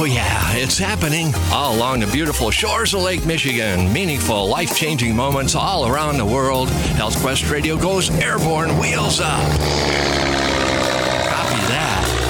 Oh, 0.00 0.04
yeah, 0.04 0.54
it's 0.54 0.78
happening 0.78 1.34
all 1.50 1.74
along 1.74 1.98
the 1.98 2.06
beautiful 2.06 2.52
shores 2.52 2.94
of 2.94 3.02
Lake 3.02 3.26
Michigan. 3.26 3.92
Meaningful, 3.92 4.46
life 4.46 4.76
changing 4.76 5.16
moments 5.16 5.56
all 5.56 5.88
around 5.88 6.18
the 6.18 6.24
world. 6.24 6.70
Health 6.70 7.20
Quest 7.20 7.50
Radio 7.50 7.76
goes 7.76 8.08
airborne, 8.10 8.78
wheels 8.78 9.18
up. 9.20 10.37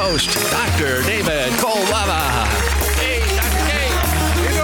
host, 0.00 0.30
Dr. 0.52 1.02
David 1.02 1.50
Kolbaba. 1.54 2.46
Hey, 3.02 3.18
Dr. 3.34 3.58
You 4.44 4.54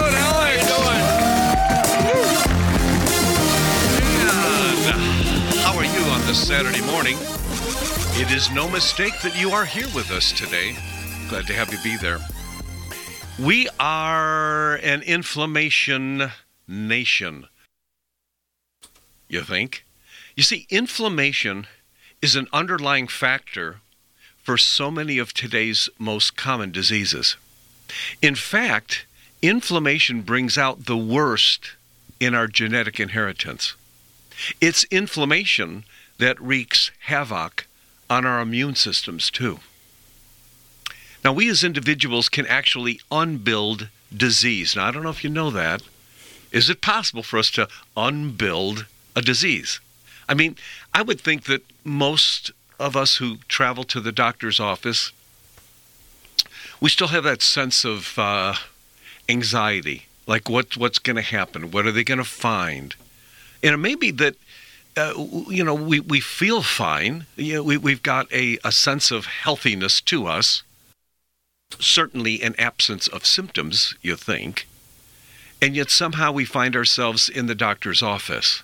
how 5.61 5.77
are 5.77 5.85
you 5.85 6.03
on 6.13 6.21
this 6.29 6.47
Saturday 6.47 6.83
morning? 6.83 7.17
It 8.17 8.31
is 8.31 8.53
no 8.53 8.69
mistake 8.69 9.21
that 9.23 9.37
you 9.37 9.51
are 9.51 9.65
here 9.65 9.89
with 9.93 10.13
us 10.13 10.31
today. 10.31 10.77
Glad 11.29 11.49
to 11.49 11.53
have 11.53 11.73
you 11.73 11.79
be 11.83 11.97
there. 11.97 12.21
We 13.37 13.69
are 13.81 14.77
an 14.85 15.03
inflammation 15.03 16.31
nation. 16.69 17.49
You 19.29 19.43
think? 19.43 19.85
You 20.37 20.45
see, 20.45 20.69
inflammation 20.71 21.67
is 22.23 22.37
an 22.37 22.47
underlying 22.53 23.09
factor 23.09 23.81
for 24.45 24.59
so 24.59 24.91
many 24.91 25.19
of 25.19 25.33
today's 25.33 25.89
most 25.99 26.37
common 26.37 26.71
diseases. 26.71 27.37
In 28.21 28.35
fact, 28.35 29.07
inflammation 29.43 30.21
brings 30.21 30.59
out 30.59 30.85
the 30.85 30.97
worst 30.97 31.73
in 32.21 32.35
our 32.35 32.47
genetic 32.47 33.01
inheritance. 33.01 33.75
It's 34.61 34.85
inflammation 34.85 35.85
that 36.19 36.41
wreaks 36.41 36.91
havoc 37.07 37.67
on 38.11 38.27
our 38.27 38.41
immune 38.41 38.75
systems, 38.75 39.31
too. 39.31 39.61
Now, 41.25 41.33
we 41.33 41.49
as 41.49 41.65
individuals 41.65 42.29
can 42.29 42.47
actually 42.47 43.01
unbuild 43.11 43.89
disease. 44.15 44.77
Now, 44.77 44.89
I 44.89 44.91
don't 44.91 45.03
know 45.03 45.11
if 45.11 45.25
you 45.25 45.31
know 45.31 45.51
that. 45.51 45.83
Is 46.53 46.69
it 46.69 46.83
possible 46.83 47.23
for 47.23 47.39
us 47.39 47.51
to 47.53 47.69
unbuild 47.97 48.87
a 49.17 49.23
disease? 49.23 49.81
I 50.29 50.35
mean, 50.35 50.57
I 50.93 51.03
would 51.03 51.21
think 51.21 51.45
that 51.45 51.65
most 51.83 52.53
of 52.79 52.97
us 52.97 53.17
who 53.17 53.37
travel 53.49 53.85
to 53.85 54.01
the 54.01 54.13
doctor's 54.13 54.61
office, 54.61 55.13
we 56.81 56.91
still 56.91 57.09
have 57.09 57.25
that 57.25 57.43
sense 57.43 57.85
of 57.85 58.19
uh, 58.19 58.55
anxiety. 59.29 60.07
Like, 60.27 60.49
what, 60.49 60.77
what's 60.77 60.99
going 60.99 61.17
to 61.17 61.23
happen? 61.23 61.71
What 61.71 61.87
are 61.87 61.93
they 61.93 62.05
going 62.05 62.19
to 62.19 62.25
find? 62.25 62.95
And 63.63 63.75
it 63.75 63.79
may 63.79 63.95
be 63.95 64.11
that, 64.13 64.37
uh, 64.97 65.13
you 65.49 65.65
know, 65.65 65.75
we, 65.75 66.01
we 66.01 66.21
feel 66.21 66.63
fine. 66.63 67.27
You 67.37 67.55
know, 67.57 67.63
we, 67.63 67.77
we've 67.77 68.03
got 68.03 68.33
a, 68.33 68.59
a 68.65 68.73
sense 68.73 69.11
of 69.11 69.27
healthiness 69.27 70.01
to 70.03 70.27
us. 70.27 70.63
Certainly 71.79 72.43
an 72.43 72.55
absence 72.59 73.09
of 73.09 73.27
symptoms, 73.27 73.95
you 74.03 74.17
think. 74.17 74.67
And 75.61 75.75
yet 75.75 75.91
somehow 75.91 76.33
we 76.33 76.45
find 76.45 76.77
ourselves 76.77 77.29
in 77.29 77.47
the 77.47 77.55
doctor's 77.55 78.03
office. 78.03 78.63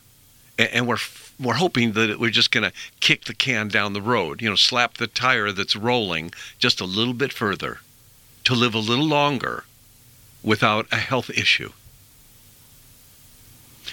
A- 0.59 0.75
And 0.75 0.87
we're 0.87 0.97
we're 1.41 1.55
hoping 1.55 1.93
that 1.93 2.21
we're 2.21 2.31
just 2.31 2.51
going 2.51 2.71
to 2.71 2.77
kick 3.01 3.25
the 3.25 3.35
can 3.35 3.69
down 3.69 3.93
the 3.93 4.03
road, 4.03 4.43
you 4.43 4.49
know, 4.49 4.57
slap 4.57 4.95
the 4.95 5.07
tire 5.07 5.53
that's 5.53 5.75
rolling 5.75 6.33
just 6.59 6.81
a 6.81 6.85
little 6.85 7.15
bit 7.15 7.33
further 7.33 7.81
to 8.45 8.55
live 8.55 8.75
a 8.75 8.79
little 8.79 9.07
longer 9.07 9.65
without 10.43 10.87
a 10.93 10.97
health 10.97 11.31
issue. 11.31 11.73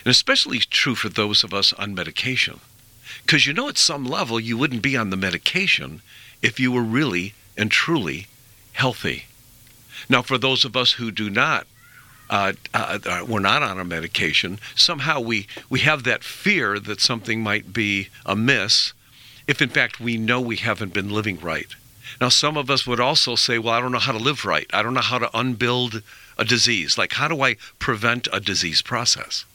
And 0.03 0.11
especially 0.11 0.59
true 0.59 0.95
for 0.95 1.09
those 1.09 1.43
of 1.43 1.53
us 1.53 1.73
on 1.73 1.95
medication. 1.95 2.59
Because 3.23 3.45
you 3.47 3.53
know, 3.53 3.69
at 3.69 3.77
some 3.77 4.05
level, 4.05 4.39
you 4.39 4.57
wouldn't 4.57 4.81
be 4.81 4.97
on 4.97 5.09
the 5.09 5.17
medication 5.17 6.01
if 6.41 6.59
you 6.59 6.71
were 6.71 6.83
really 6.83 7.33
and 7.57 7.71
truly 7.71 8.27
healthy. 8.73 9.25
Now, 10.09 10.21
for 10.21 10.37
those 10.37 10.63
of 10.63 10.75
us 10.75 10.93
who 10.93 11.11
do 11.11 11.29
not 11.29 11.65
uh, 12.29 12.53
uh, 12.73 12.99
uh, 13.05 13.25
we're 13.27 13.39
not 13.39 13.63
on 13.63 13.79
a 13.79 13.85
medication, 13.85 14.59
somehow 14.75 15.19
we, 15.19 15.47
we 15.69 15.79
have 15.79 16.03
that 16.03 16.23
fear 16.23 16.79
that 16.79 16.99
something 17.01 17.41
might 17.41 17.73
be 17.73 18.09
amiss 18.25 18.93
if 19.47 19.61
in 19.61 19.69
fact 19.69 19.99
we 19.99 20.17
know 20.17 20.41
we 20.41 20.57
haven't 20.57 20.93
been 20.93 21.09
living 21.09 21.39
right. 21.39 21.67
Now, 22.19 22.29
some 22.29 22.57
of 22.57 22.69
us 22.69 22.87
would 22.87 22.99
also 22.99 23.35
say, 23.35 23.57
well, 23.57 23.73
I 23.73 23.79
don't 23.79 23.91
know 23.91 23.99
how 23.99 24.11
to 24.11 24.17
live 24.17 24.45
right. 24.45 24.67
I 24.73 24.81
don't 24.81 24.93
know 24.93 25.01
how 25.01 25.19
to 25.19 25.37
unbuild 25.37 26.01
a 26.37 26.45
disease. 26.45 26.97
Like, 26.97 27.13
how 27.13 27.27
do 27.27 27.41
I 27.41 27.55
prevent 27.79 28.27
a 28.33 28.39
disease 28.39 28.81
process? 28.81 29.45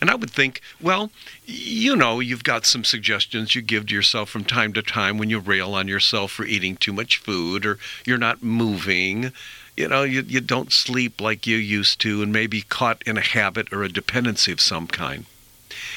And 0.00 0.08
I 0.08 0.14
would 0.14 0.30
think, 0.30 0.60
well, 0.80 1.10
you 1.46 1.96
know, 1.96 2.20
you've 2.20 2.44
got 2.44 2.64
some 2.64 2.84
suggestions 2.84 3.54
you 3.54 3.62
give 3.62 3.86
to 3.86 3.94
yourself 3.94 4.30
from 4.30 4.44
time 4.44 4.72
to 4.74 4.82
time 4.82 5.18
when 5.18 5.30
you 5.30 5.40
rail 5.40 5.74
on 5.74 5.88
yourself 5.88 6.30
for 6.30 6.44
eating 6.44 6.76
too 6.76 6.92
much 6.92 7.18
food 7.18 7.66
or 7.66 7.78
you're 8.06 8.18
not 8.18 8.42
moving 8.42 9.32
you 9.80 9.88
know, 9.88 10.02
you, 10.02 10.20
you 10.20 10.42
don't 10.42 10.72
sleep 10.72 11.22
like 11.22 11.46
you 11.46 11.56
used 11.56 12.00
to 12.02 12.22
and 12.22 12.30
maybe 12.30 12.60
caught 12.60 13.02
in 13.06 13.16
a 13.16 13.22
habit 13.22 13.72
or 13.72 13.82
a 13.82 13.88
dependency 13.88 14.52
of 14.52 14.60
some 14.60 14.86
kind. 14.86 15.24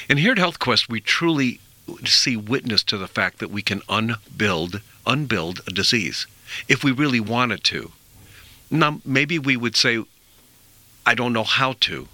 And 0.08 0.18
here 0.18 0.32
at 0.32 0.38
HealthQuest, 0.38 0.88
we 0.88 1.00
truly 1.02 1.60
see 2.06 2.34
witness 2.34 2.82
to 2.84 2.96
the 2.96 3.06
fact 3.06 3.40
that 3.40 3.50
we 3.50 3.60
can 3.60 3.82
unbuild, 3.90 4.80
unbuild 5.06 5.60
a 5.66 5.70
disease 5.70 6.26
if 6.66 6.82
we 6.82 6.92
really 6.92 7.20
wanted 7.20 7.62
to. 7.64 7.92
Now, 8.70 9.02
maybe 9.04 9.38
we 9.38 9.54
would 9.54 9.76
say, 9.76 10.02
I 11.04 11.14
don't 11.14 11.34
know 11.34 11.44
how 11.44 11.74
to. 11.80 12.08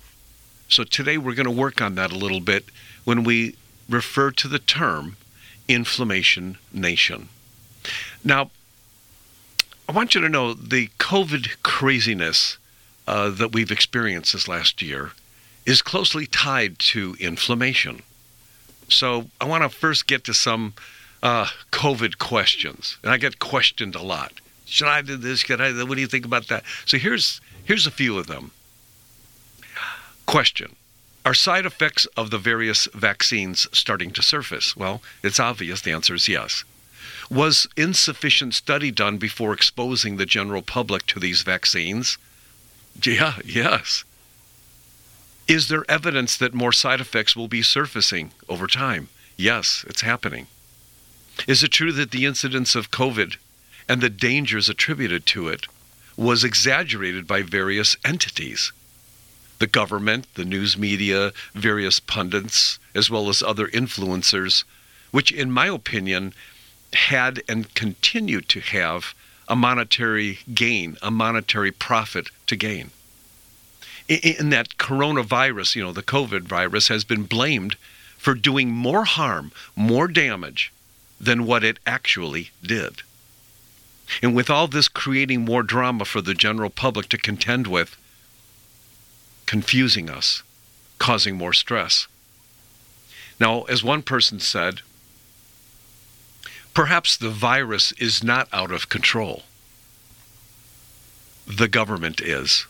So 0.68 0.82
today 0.82 1.18
we're 1.18 1.36
going 1.36 1.44
to 1.46 1.52
work 1.52 1.80
on 1.80 1.94
that 1.94 2.10
a 2.10 2.18
little 2.18 2.40
bit 2.40 2.64
when 3.04 3.22
we 3.22 3.54
refer 3.88 4.32
to 4.32 4.48
the 4.48 4.58
term 4.58 5.16
inflammation 5.68 6.58
nation. 6.72 7.28
Now, 8.24 8.50
I 9.90 9.92
want 9.92 10.14
you 10.14 10.20
to 10.20 10.28
know 10.28 10.54
the 10.54 10.86
COVID 11.00 11.64
craziness 11.64 12.58
uh, 13.08 13.28
that 13.30 13.52
we've 13.52 13.72
experienced 13.72 14.32
this 14.32 14.46
last 14.46 14.80
year 14.82 15.10
is 15.66 15.82
closely 15.82 16.26
tied 16.26 16.78
to 16.90 17.16
inflammation. 17.18 18.02
So 18.88 19.30
I 19.40 19.46
want 19.46 19.64
to 19.64 19.68
first 19.68 20.06
get 20.06 20.22
to 20.26 20.32
some 20.32 20.74
uh, 21.24 21.48
COVID 21.72 22.18
questions, 22.18 22.98
and 23.02 23.10
I 23.10 23.16
get 23.16 23.40
questioned 23.40 23.96
a 23.96 24.00
lot. 24.00 24.34
Should 24.64 24.86
I 24.86 25.02
do 25.02 25.16
this? 25.16 25.40
Should 25.40 25.60
I? 25.60 25.72
What 25.82 25.96
do 25.96 26.00
you 26.00 26.06
think 26.06 26.24
about 26.24 26.46
that? 26.46 26.62
So 26.86 26.96
here's 26.96 27.40
here's 27.64 27.88
a 27.88 27.90
few 27.90 28.16
of 28.16 28.28
them. 28.28 28.52
Question: 30.24 30.76
Are 31.26 31.34
side 31.34 31.66
effects 31.66 32.06
of 32.16 32.30
the 32.30 32.38
various 32.38 32.86
vaccines 32.94 33.66
starting 33.72 34.12
to 34.12 34.22
surface? 34.22 34.76
Well, 34.76 35.02
it's 35.24 35.40
obvious. 35.40 35.80
The 35.80 35.90
answer 35.90 36.14
is 36.14 36.28
yes. 36.28 36.62
Was 37.30 37.68
insufficient 37.76 38.54
study 38.54 38.90
done 38.90 39.18
before 39.18 39.52
exposing 39.52 40.16
the 40.16 40.26
general 40.26 40.62
public 40.62 41.06
to 41.06 41.20
these 41.20 41.42
vaccines? 41.42 42.18
Yeah, 43.02 43.34
yes. 43.44 44.04
Is 45.46 45.68
there 45.68 45.84
evidence 45.88 46.36
that 46.36 46.54
more 46.54 46.72
side 46.72 47.00
effects 47.00 47.34
will 47.34 47.48
be 47.48 47.62
surfacing 47.62 48.32
over 48.48 48.66
time? 48.66 49.08
Yes, 49.36 49.84
it's 49.88 50.02
happening. 50.02 50.46
Is 51.46 51.62
it 51.62 51.72
true 51.72 51.92
that 51.92 52.10
the 52.10 52.26
incidence 52.26 52.74
of 52.74 52.90
COVID 52.90 53.36
and 53.88 54.00
the 54.00 54.10
dangers 54.10 54.68
attributed 54.68 55.26
to 55.26 55.48
it 55.48 55.66
was 56.16 56.44
exaggerated 56.44 57.26
by 57.26 57.42
various 57.42 57.96
entities? 58.04 58.72
The 59.58 59.66
government, 59.66 60.26
the 60.34 60.44
news 60.44 60.76
media, 60.76 61.32
various 61.54 62.00
pundits, 62.00 62.78
as 62.94 63.10
well 63.10 63.28
as 63.28 63.42
other 63.42 63.68
influencers, 63.68 64.64
which, 65.10 65.32
in 65.32 65.50
my 65.50 65.66
opinion, 65.66 66.32
had 66.94 67.42
and 67.48 67.72
continue 67.74 68.40
to 68.42 68.60
have 68.60 69.14
a 69.48 69.56
monetary 69.56 70.38
gain, 70.54 70.96
a 71.02 71.10
monetary 71.10 71.72
profit 71.72 72.28
to 72.46 72.56
gain. 72.56 72.90
in 74.08 74.50
that 74.50 74.76
coronavirus, 74.76 75.76
you 75.76 75.84
know, 75.84 75.92
the 75.92 76.02
COVID 76.02 76.42
virus 76.42 76.88
has 76.88 77.04
been 77.04 77.22
blamed 77.22 77.76
for 78.18 78.34
doing 78.34 78.70
more 78.70 79.04
harm, 79.04 79.52
more 79.76 80.08
damage 80.08 80.72
than 81.20 81.46
what 81.46 81.62
it 81.62 81.78
actually 81.86 82.50
did. 82.62 83.02
And 84.22 84.34
with 84.34 84.50
all 84.50 84.66
this 84.66 84.88
creating 84.88 85.44
more 85.44 85.62
drama 85.62 86.04
for 86.04 86.20
the 86.20 86.34
general 86.34 86.70
public 86.70 87.08
to 87.10 87.18
contend 87.18 87.66
with, 87.66 87.96
confusing 89.46 90.10
us, 90.10 90.42
causing 90.98 91.36
more 91.36 91.52
stress. 91.52 92.08
Now, 93.38 93.62
as 93.62 93.84
one 93.84 94.02
person 94.02 94.40
said, 94.40 94.80
perhaps 96.74 97.16
the 97.16 97.30
virus 97.30 97.92
is 97.92 98.22
not 98.22 98.48
out 98.52 98.70
of 98.70 98.88
control. 98.88 99.42
The 101.46 101.68
government 101.68 102.20
is. 102.20 102.66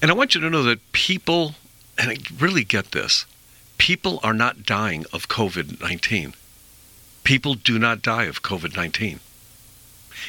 And 0.00 0.10
I 0.10 0.14
want 0.14 0.34
you 0.34 0.40
to 0.40 0.50
know 0.50 0.62
that 0.62 0.92
people, 0.92 1.54
and 1.98 2.10
I 2.10 2.16
really 2.38 2.64
get 2.64 2.92
this, 2.92 3.26
people 3.76 4.20
are 4.22 4.34
not 4.34 4.64
dying 4.64 5.04
of 5.12 5.28
COVID 5.28 5.80
19. 5.80 6.34
People 7.24 7.54
do 7.54 7.78
not 7.78 8.02
die 8.02 8.24
of 8.24 8.42
COVID 8.42 8.76
19. 8.76 9.20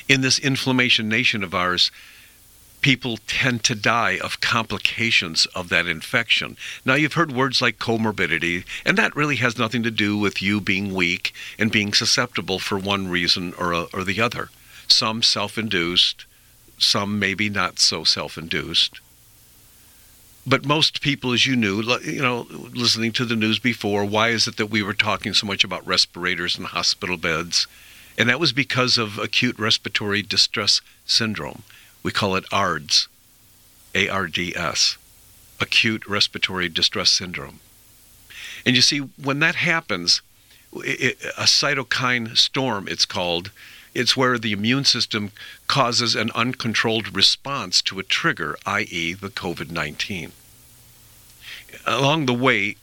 In 0.08 0.22
this 0.22 0.40
inflammation 0.40 1.10
nation 1.10 1.44
of 1.44 1.56
ours, 1.56 1.92
people 2.82 3.18
tend 3.28 3.64
to 3.64 3.76
die 3.76 4.20
of 4.20 4.42
complications 4.42 5.46
of 5.48 5.70
that 5.70 5.88
infection. 5.88 6.58
Now, 6.86 6.96
you've 6.96 7.14
heard 7.14 7.32
words 7.32 7.62
like 7.62 7.80
comorbidity, 7.80 8.66
and 8.86 8.98
that 8.98 9.16
really 9.16 9.38
has 9.38 9.58
nothing 9.58 9.84
to 9.84 9.92
do 9.92 10.18
with 10.18 10.42
you 10.42 10.62
being 10.62 10.94
weak 10.94 11.34
and 11.58 11.72
being 11.72 11.94
susceptible 11.94 12.60
for 12.60 12.78
one 12.78 13.08
reason 13.08 13.54
or, 13.58 13.74
uh, 13.74 13.86
or 13.94 14.04
the 14.04 14.22
other. 14.22 14.50
Some 14.88 15.22
self 15.22 15.58
induced, 15.58 16.26
some 16.78 17.20
maybe 17.20 17.50
not 17.50 17.80
so 17.80 18.04
self 18.04 18.38
induced 18.38 19.00
but 20.50 20.66
most 20.66 21.02
people, 21.02 21.32
as 21.32 21.46
you 21.46 21.56
knew, 21.56 21.84
you 22.04 22.22
know, 22.22 22.48
listening 22.50 23.12
to 23.14 23.26
the 23.26 23.36
news 23.36 23.60
before, 23.60 24.04
why 24.04 24.30
is 24.30 24.48
it 24.48 24.58
that 24.58 24.72
we 24.72 24.82
were 24.82 24.96
talking 24.96 25.34
so 25.34 25.46
much 25.46 25.64
about 25.64 25.86
respirators 25.86 26.58
and 26.58 26.66
hospital 26.66 27.18
beds? 27.18 27.68
And 28.18 28.28
that 28.30 28.40
was 28.40 28.52
because 28.52 28.98
of 28.98 29.20
acute 29.20 29.60
respiratory 29.60 30.24
distress 30.24 30.82
syndrome. 31.06 31.62
We 32.04 32.12
call 32.12 32.36
it 32.36 32.46
ARDS, 32.52 33.08
A 33.94 34.08
R 34.10 34.28
D 34.28 34.56
S, 34.56 34.98
acute 35.60 36.08
respiratory 36.08 36.70
distress 36.70 37.12
syndrome. 37.12 37.60
And 38.66 38.76
you 38.76 38.82
see, 38.82 39.00
when 39.00 39.40
that 39.40 39.56
happens, 39.56 40.22
it, 40.74 41.18
a 41.38 41.44
cytokine 41.44 42.38
storm, 42.38 42.88
it's 42.88 43.06
called, 43.06 43.52
it's 43.94 44.16
where 44.16 44.38
the 44.38 44.52
immune 44.52 44.86
system 44.86 45.32
causes 45.68 46.16
an 46.16 46.32
uncontrolled 46.36 47.16
response 47.16 47.82
to 47.84 48.00
a 48.00 48.04
trigger, 48.04 48.58
i.e., 48.66 49.14
the 49.14 49.30
COVID 49.30 49.72
19 49.72 50.32
along 51.86 52.26
the 52.26 52.34
way, 52.34 52.76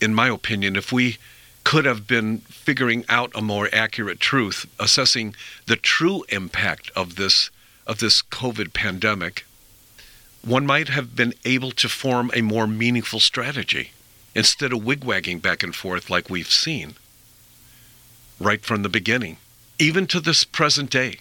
in 0.00 0.14
my 0.14 0.28
opinion, 0.28 0.76
if 0.76 0.92
we 0.92 1.18
could 1.62 1.84
have 1.84 2.06
been 2.06 2.38
figuring 2.38 3.04
out 3.08 3.32
a 3.34 3.40
more 3.40 3.68
accurate 3.72 4.20
truth, 4.20 4.66
assessing 4.78 5.34
the 5.66 5.76
true 5.76 6.24
impact 6.28 6.90
of 6.94 7.16
this 7.16 7.50
of 7.86 7.98
this 7.98 8.22
COVID 8.22 8.72
pandemic, 8.72 9.44
one 10.42 10.66
might 10.66 10.88
have 10.88 11.16
been 11.16 11.34
able 11.44 11.70
to 11.72 11.88
form 11.88 12.30
a 12.34 12.42
more 12.42 12.66
meaningful 12.66 13.20
strategy 13.20 13.90
instead 14.34 14.72
of 14.72 14.80
wigwagging 14.80 15.40
back 15.40 15.62
and 15.62 15.74
forth 15.74 16.10
like 16.10 16.28
we've 16.28 16.50
seen 16.50 16.94
right 18.40 18.62
from 18.62 18.82
the 18.82 18.88
beginning, 18.88 19.36
even 19.78 20.06
to 20.08 20.20
this 20.20 20.44
present 20.44 20.90
day. 20.90 21.18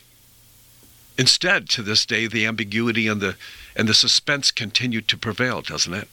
Instead, 1.18 1.69
to 1.69 1.83
this 1.83 2.06
day, 2.06 2.25
the 2.25 2.45
ambiguity 2.45 3.07
and 3.07 3.21
the 3.21 3.36
and 3.75 3.88
the 3.88 3.94
suspense 3.94 4.51
continue 4.51 5.01
to 5.01 5.18
prevail, 5.18 5.62
doesn't 5.62 5.94
it? 5.94 6.07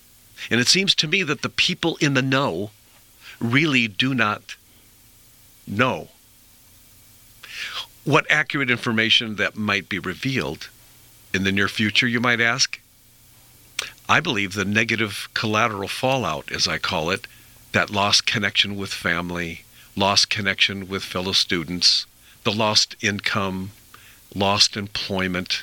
And 0.51 0.61
it 0.61 0.69
seems 0.69 0.95
to 0.97 1.09
me 1.09 1.23
that 1.23 1.43
the 1.43 1.49
people 1.49 1.97
in 2.01 2.15
the 2.15 2.23
know 2.23 2.71
really 3.39 3.89
do 3.89 4.15
not 4.15 4.57
know 5.67 6.09
what 8.11 8.29
accurate 8.29 8.73
information 8.73 9.37
that 9.37 9.57
might 9.57 9.89
be 9.89 10.01
revealed 10.01 10.69
in 11.33 11.45
the 11.45 11.53
near 11.53 11.69
future, 11.69 12.09
you 12.09 12.19
might 12.19 12.41
ask. 12.41 12.81
I 14.09 14.19
believe 14.19 14.55
the 14.55 14.65
negative 14.65 15.29
collateral 15.33 15.87
fallout, 15.87 16.51
as 16.51 16.67
I 16.67 16.79
call 16.79 17.11
it, 17.11 17.29
that 17.71 17.89
lost 17.89 18.27
connection 18.27 18.77
with 18.77 18.93
family, 18.93 19.63
lost 19.95 20.29
connection 20.29 20.89
with 20.89 21.05
fellow 21.05 21.31
students, 21.31 22.07
the 22.43 22.51
lost 22.51 22.97
income, 23.01 23.71
lost 24.35 24.77
employment, 24.77 25.63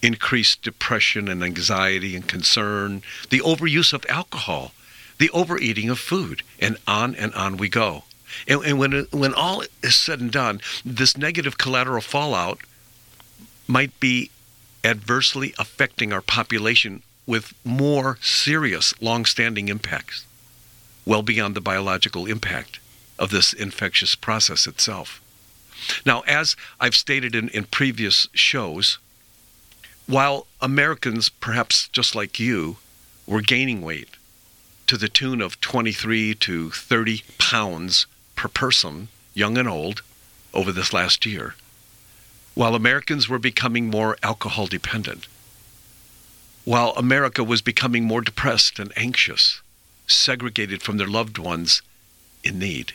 increased 0.00 0.62
depression 0.62 1.26
and 1.26 1.42
anxiety 1.42 2.14
and 2.14 2.28
concern, 2.28 3.02
the 3.30 3.40
overuse 3.40 3.92
of 3.92 4.06
alcohol, 4.08 4.72
the 5.18 5.30
overeating 5.30 5.90
of 5.90 5.98
food, 5.98 6.42
and 6.60 6.76
on 6.86 7.16
and 7.16 7.34
on 7.34 7.56
we 7.56 7.68
go. 7.68 8.04
And, 8.46 8.64
and 8.64 8.78
when, 8.78 9.06
when 9.10 9.34
all 9.34 9.62
is 9.82 9.94
said 9.94 10.20
and 10.20 10.30
done, 10.30 10.60
this 10.84 11.16
negative 11.16 11.58
collateral 11.58 12.00
fallout 12.00 12.60
might 13.66 13.98
be 14.00 14.30
adversely 14.84 15.54
affecting 15.58 16.12
our 16.12 16.20
population 16.20 17.02
with 17.26 17.54
more 17.64 18.18
serious, 18.20 18.94
long-standing 19.00 19.68
impacts, 19.68 20.26
well 21.04 21.22
beyond 21.22 21.54
the 21.54 21.60
biological 21.60 22.26
impact 22.26 22.80
of 23.18 23.30
this 23.30 23.52
infectious 23.52 24.14
process 24.14 24.66
itself. 24.66 25.20
Now, 26.04 26.20
as 26.26 26.56
I've 26.80 26.94
stated 26.94 27.34
in, 27.34 27.48
in 27.50 27.64
previous 27.64 28.28
shows, 28.32 28.98
while 30.06 30.46
Americans, 30.60 31.28
perhaps 31.28 31.88
just 31.88 32.14
like 32.14 32.40
you, 32.40 32.78
were 33.26 33.40
gaining 33.40 33.80
weight 33.80 34.08
to 34.88 34.96
the 34.96 35.08
tune 35.08 35.40
of 35.40 35.60
23 35.60 36.34
to 36.34 36.70
30 36.70 37.22
pounds 37.38 38.06
per 38.40 38.48
person, 38.48 39.08
young 39.34 39.58
and 39.58 39.68
old, 39.68 40.00
over 40.54 40.72
this 40.72 40.94
last 40.94 41.26
year, 41.26 41.54
while 42.54 42.74
Americans 42.74 43.28
were 43.28 43.38
becoming 43.38 43.90
more 43.90 44.16
alcohol 44.22 44.66
dependent, 44.66 45.26
while 46.64 46.92
America 46.92 47.44
was 47.44 47.60
becoming 47.60 48.04
more 48.04 48.22
depressed 48.22 48.78
and 48.78 48.94
anxious, 48.96 49.60
segregated 50.06 50.82
from 50.82 50.96
their 50.96 51.06
loved 51.06 51.36
ones 51.36 51.82
in 52.42 52.58
need, 52.58 52.94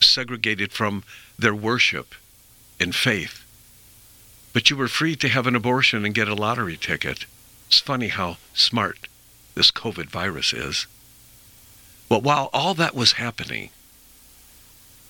segregated 0.00 0.72
from 0.72 1.04
their 1.38 1.54
worship 1.54 2.14
and 2.80 2.94
faith, 2.94 3.44
but 4.54 4.70
you 4.70 4.76
were 4.76 4.88
free 4.88 5.14
to 5.14 5.28
have 5.28 5.46
an 5.46 5.54
abortion 5.54 6.06
and 6.06 6.14
get 6.14 6.26
a 6.26 6.34
lottery 6.34 6.78
ticket. 6.78 7.26
It's 7.66 7.80
funny 7.80 8.08
how 8.08 8.38
smart 8.54 9.08
this 9.54 9.70
COVID 9.70 10.06
virus 10.06 10.54
is. 10.54 10.86
But 12.08 12.22
while 12.22 12.48
all 12.54 12.72
that 12.72 12.94
was 12.94 13.12
happening, 13.12 13.68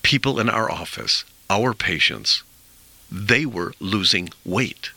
people 0.05 0.39
in 0.39 0.47
our 0.47 0.69
office, 0.69 1.25
our 1.49 1.73
patients, 1.73 2.43
they 3.11 3.43
were 3.43 3.73
losing 3.79 4.29
weight. 4.45 4.91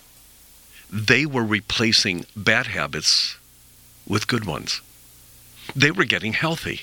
They 0.92 1.24
were 1.24 1.44
replacing 1.44 2.26
bad 2.36 2.66
habits 2.66 3.38
with 4.06 4.26
good 4.26 4.44
ones. 4.44 4.82
They 5.74 5.90
were 5.90 6.04
getting 6.04 6.34
healthy. 6.34 6.82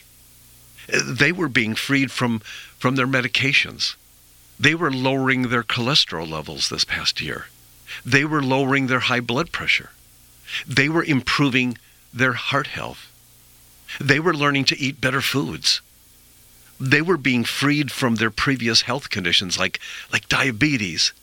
They 0.88 1.32
were 1.32 1.48
being 1.48 1.76
freed 1.76 2.12
from, 2.12 2.40
from 2.80 2.96
their 2.96 3.06
medications. 3.06 3.94
They 4.60 4.74
were 4.74 4.92
lowering 4.92 5.50
their 5.50 5.64
cholesterol 5.64 6.28
levels 6.28 6.70
this 6.70 6.84
past 6.84 7.22
year. 7.22 7.46
They 8.04 8.26
were 8.26 8.42
lowering 8.42 8.88
their 8.88 9.02
high 9.02 9.20
blood 9.20 9.52
pressure. 9.52 9.92
They 10.68 10.90
were 10.90 11.04
improving 11.04 11.78
their 12.12 12.34
heart 12.34 12.68
health. 12.68 13.12
They 14.02 14.20
were 14.20 14.34
learning 14.34 14.66
to 14.66 14.80
eat 14.80 15.00
better 15.00 15.22
foods. 15.22 15.82
They 16.80 17.02
were 17.02 17.18
being 17.18 17.44
freed 17.44 17.92
from 17.92 18.16
their 18.16 18.32
previous 18.32 18.82
health 18.82 19.10
conditions 19.10 19.58
like, 19.58 19.80
like 20.12 20.28
diabetes, 20.28 21.14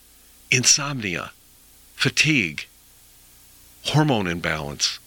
insomnia, 0.51 1.33
fatigue, 1.95 2.67
hormone 3.85 4.27
imbalance, 4.27 4.99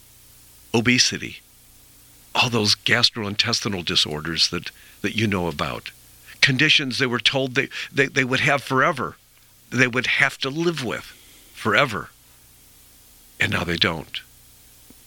obesity, 0.74 1.40
all 2.34 2.50
those 2.50 2.76
gastrointestinal 2.76 3.84
disorders 3.84 4.50
that, 4.50 4.72
that 5.02 5.16
you 5.16 5.26
know 5.26 5.48
about. 5.48 5.92
Conditions 6.42 7.00
they 7.00 7.06
were 7.06 7.20
told 7.20 7.56
they, 7.56 7.70
they, 7.92 8.08
they 8.08 8.24
would 8.24 8.42
have 8.42 8.62
forever, 8.62 9.18
they 9.72 9.88
would 9.88 10.08
have 10.08 10.38
to 10.40 10.50
live 10.50 10.84
with 10.84 11.06
forever. 11.54 12.10
And 13.40 13.52
now 13.52 13.64
they 13.64 13.78
don't. 13.78 14.22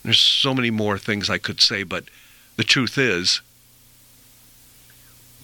There's 0.02 0.20
so 0.20 0.54
many 0.54 0.70
more 0.70 0.98
things 0.98 1.30
I 1.30 1.38
could 1.38 1.60
say, 1.60 1.82
but 1.82 2.04
the 2.56 2.64
truth 2.64 2.98
is, 2.98 3.40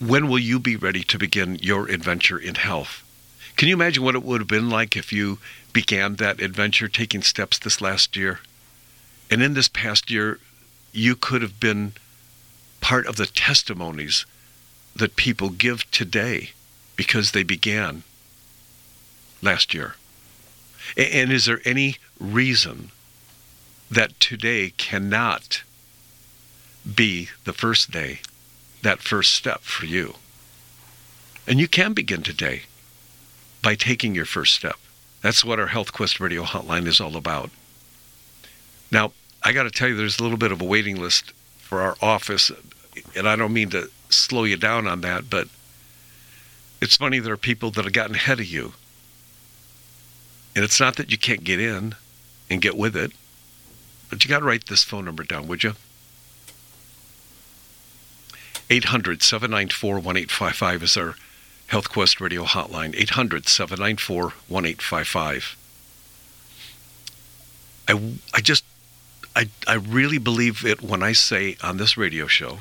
when 0.01 0.29
will 0.29 0.39
you 0.39 0.59
be 0.59 0.77
ready 0.77 1.03
to 1.05 1.19
begin 1.19 1.57
your 1.57 1.89
adventure 1.89 2.39
in 2.39 2.57
health? 2.57 3.03
Can 3.57 3.69
you 3.69 3.75
imagine 3.75 4.03
what 4.03 4.15
it 4.15 4.23
would 4.23 4.41
have 4.41 4.49
been 4.49 4.69
like 4.69 4.97
if 4.97 5.13
you 5.13 5.39
began 5.73 6.17
that 6.17 6.41
adventure 6.41 6.89
taking 6.89 7.23
steps 7.23 7.59
this 7.59 7.81
last 7.81 8.17
year? 8.17 8.41
And 9.31 9.43
in 9.43 9.55
this 9.55 9.69
past 9.69 10.11
year, 10.11 10.41
you 10.93 11.15
could 11.17 11.43
have 11.43 11.61
been 11.61 11.93
part 12.81 13.07
of 13.07 13.17
the 13.17 13.27
testimonies 13.27 14.27
that 14.95 15.17
people 15.17 15.49
give 15.49 15.91
today 15.91 16.51
because 16.97 17.31
they 17.31 17.43
began 17.43 18.03
last 19.43 19.75
year. 19.75 19.95
And 20.97 21.33
is 21.33 21.47
there 21.47 21.61
any 21.65 21.97
reason 22.21 22.91
that 23.91 24.19
today 24.21 24.73
cannot 24.77 25.63
be 26.95 27.29
the 27.45 27.53
first 27.53 27.91
day, 27.91 28.21
that 28.85 29.01
first 29.01 29.35
step 29.35 29.61
for 29.63 29.85
you? 29.85 30.15
And 31.47 31.61
you 31.61 31.69
can 31.69 31.93
begin 31.93 32.23
today 32.23 32.63
by 33.63 33.75
taking 33.75 34.15
your 34.15 34.25
first 34.25 34.55
step. 34.55 34.77
That's 35.21 35.45
what 35.45 35.59
our 35.59 35.67
Health 35.67 35.93
Quest 35.93 36.21
Radio 36.21 36.43
hotline 36.43 36.87
is 36.87 37.01
all 37.01 37.17
about. 37.17 37.51
Now, 38.91 39.13
I 39.43 39.53
got 39.53 39.65
to 39.65 39.71
tell 39.71 39.89
you, 39.89 39.97
there's 39.97 40.19
a 40.19 40.23
little 40.23 40.39
bit 40.39 40.53
of 40.53 40.63
a 40.63 40.65
waiting 40.65 41.01
list 41.01 41.33
for 41.59 41.81
our 41.83 41.97
office, 42.01 42.51
and 43.17 43.29
I 43.29 43.37
don't 43.37 43.53
mean 43.53 43.71
to 43.71 43.91
slow 44.09 44.45
you 44.45 44.57
down 44.57 44.87
on 44.87 45.01
that, 45.01 45.29
but 45.29 45.49
it's 46.81 46.97
funny 46.97 47.19
there 47.19 47.35
are 47.35 47.39
people 47.39 47.71
that 47.73 47.85
have 47.85 47.93
gotten 47.93 48.15
ahead 48.15 48.41
of 48.41 48.47
you. 48.47 48.75
And 50.55 50.65
it's 50.65 50.79
not 50.79 50.97
that 50.97 51.11
you 51.11 51.19
can't 51.19 51.43
get 51.43 51.59
in 51.59 51.95
and 52.49 52.63
get 52.63 52.77
with 52.77 52.97
it, 52.97 53.13
but 54.09 54.25
you 54.25 54.29
got 54.29 54.41
to 54.41 54.45
write 54.45 54.67
this 54.67 54.85
phone 54.85 55.05
number 55.05 55.25
down, 55.25 55.49
would 55.49 55.65
you? 55.65 55.75
800 58.71 59.23
794 59.23 59.95
1855 59.95 60.83
is 60.83 60.97
our 60.97 61.17
Health 61.67 61.91
Quest 61.91 62.21
Radio 62.21 62.45
hotline. 62.45 62.95
800 62.97 63.49
794 63.49 64.23
1855. 64.49 65.57
I, 67.87 68.01
I 68.33 68.41
just 68.41 68.65
I, 69.37 69.49
I 69.67 69.75
really 69.75 70.19
believe 70.19 70.65
it 70.65 70.83
when 70.83 71.03
I 71.03 71.13
say 71.13 71.57
on 71.63 71.77
this 71.77 71.97
radio 71.97 72.27
show, 72.27 72.59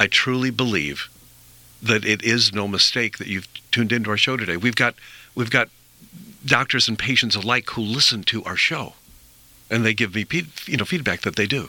I 0.00 0.06
truly 0.06 0.50
believe 0.50 1.08
that 1.82 2.04
it 2.04 2.22
is 2.22 2.52
no 2.52 2.66
mistake 2.66 3.18
that 3.18 3.28
you've 3.28 3.48
tuned 3.70 3.92
into 3.92 4.10
our 4.10 4.16
show 4.16 4.36
today. 4.36 4.56
We've 4.56 4.74
got 4.74 4.94
we've 5.34 5.50
got 5.50 5.68
doctors 6.44 6.88
and 6.88 6.98
patients 6.98 7.36
alike 7.36 7.70
who 7.70 7.82
listen 7.82 8.22
to 8.24 8.42
our 8.44 8.56
show, 8.56 8.94
and 9.70 9.84
they 9.84 9.94
give 9.94 10.14
me 10.14 10.26
you 10.66 10.76
know 10.76 10.84
feedback 10.84 11.20
that 11.22 11.36
they 11.36 11.46
do. 11.46 11.68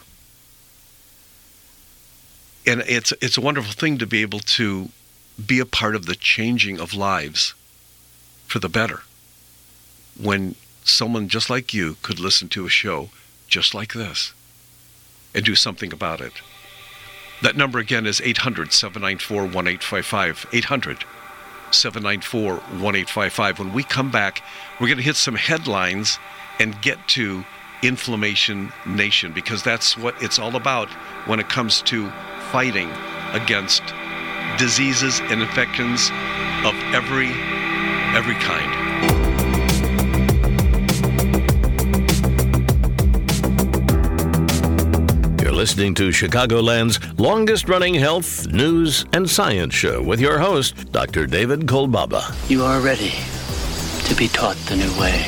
And 2.68 2.84
it's 2.86 3.14
it's 3.22 3.38
a 3.38 3.42
wonderful 3.42 3.72
thing 3.72 3.98
to 3.98 4.06
be 4.06 4.22
able 4.22 4.40
to 4.40 4.90
be 5.46 5.60
a 5.60 5.66
part 5.66 5.96
of 5.96 6.06
the 6.06 6.16
changing 6.16 6.80
of 6.80 6.94
lives 6.94 7.54
for 8.46 8.60
the 8.60 8.70
better. 8.70 9.02
When 10.22 10.56
someone 10.84 11.28
just 11.30 11.50
like 11.50 11.74
you 11.74 11.98
could 12.02 12.20
listen 12.20 12.50
to 12.50 12.66
a 12.66 12.70
show 12.70 13.10
just 13.48 13.74
like 13.74 13.94
this 13.94 14.34
and 15.34 15.46
do 15.46 15.56
something 15.56 15.94
about 15.94 16.22
it. 16.22 16.34
That 17.42 17.56
number 17.56 17.80
again 17.80 18.06
is 18.06 18.20
800 18.20 18.74
794 18.74 19.38
1855. 19.44 20.48
800 20.52 21.06
794 21.72 22.52
1855. 22.54 23.60
When 23.60 23.74
we 23.74 23.84
come 23.84 24.10
back, 24.10 24.42
we're 24.80 24.88
going 24.88 24.98
to 24.98 25.04
hit 25.04 25.16
some 25.16 25.36
headlines 25.36 26.18
and 26.60 26.82
get 26.82 26.98
to 27.10 27.46
Inflammation 27.84 28.72
Nation 28.88 29.32
because 29.34 29.62
that's 29.62 29.96
what 29.96 30.16
it's 30.22 30.40
all 30.40 30.56
about 30.56 30.90
when 31.28 31.40
it 31.40 31.48
comes 31.48 31.82
to 31.84 32.12
fighting 32.51 32.89
against 33.34 33.84
diseases 34.58 35.20
and 35.20 35.42
infections 35.42 36.10
of 36.66 36.74
every 36.94 37.30
every 38.16 38.36
kind. 38.36 38.72
You're 45.42 45.51
listening 45.51 45.94
to 45.96 46.10
Chicagoland's 46.10 47.00
longest 47.20 47.70
running 47.70 47.94
health, 47.94 48.48
news, 48.48 49.06
and 49.13 49.30
science 49.30 49.74
show 49.74 50.01
with 50.01 50.20
your 50.20 50.39
host, 50.39 50.92
Dr. 50.92 51.27
David 51.27 51.62
Kolbaba. 51.68 52.50
You 52.50 52.63
are 52.63 52.80
ready 52.80 53.13
to 54.08 54.16
be 54.16 54.27
taught 54.30 54.56
the 54.68 54.77
new 54.77 54.92
way. 55.00 55.25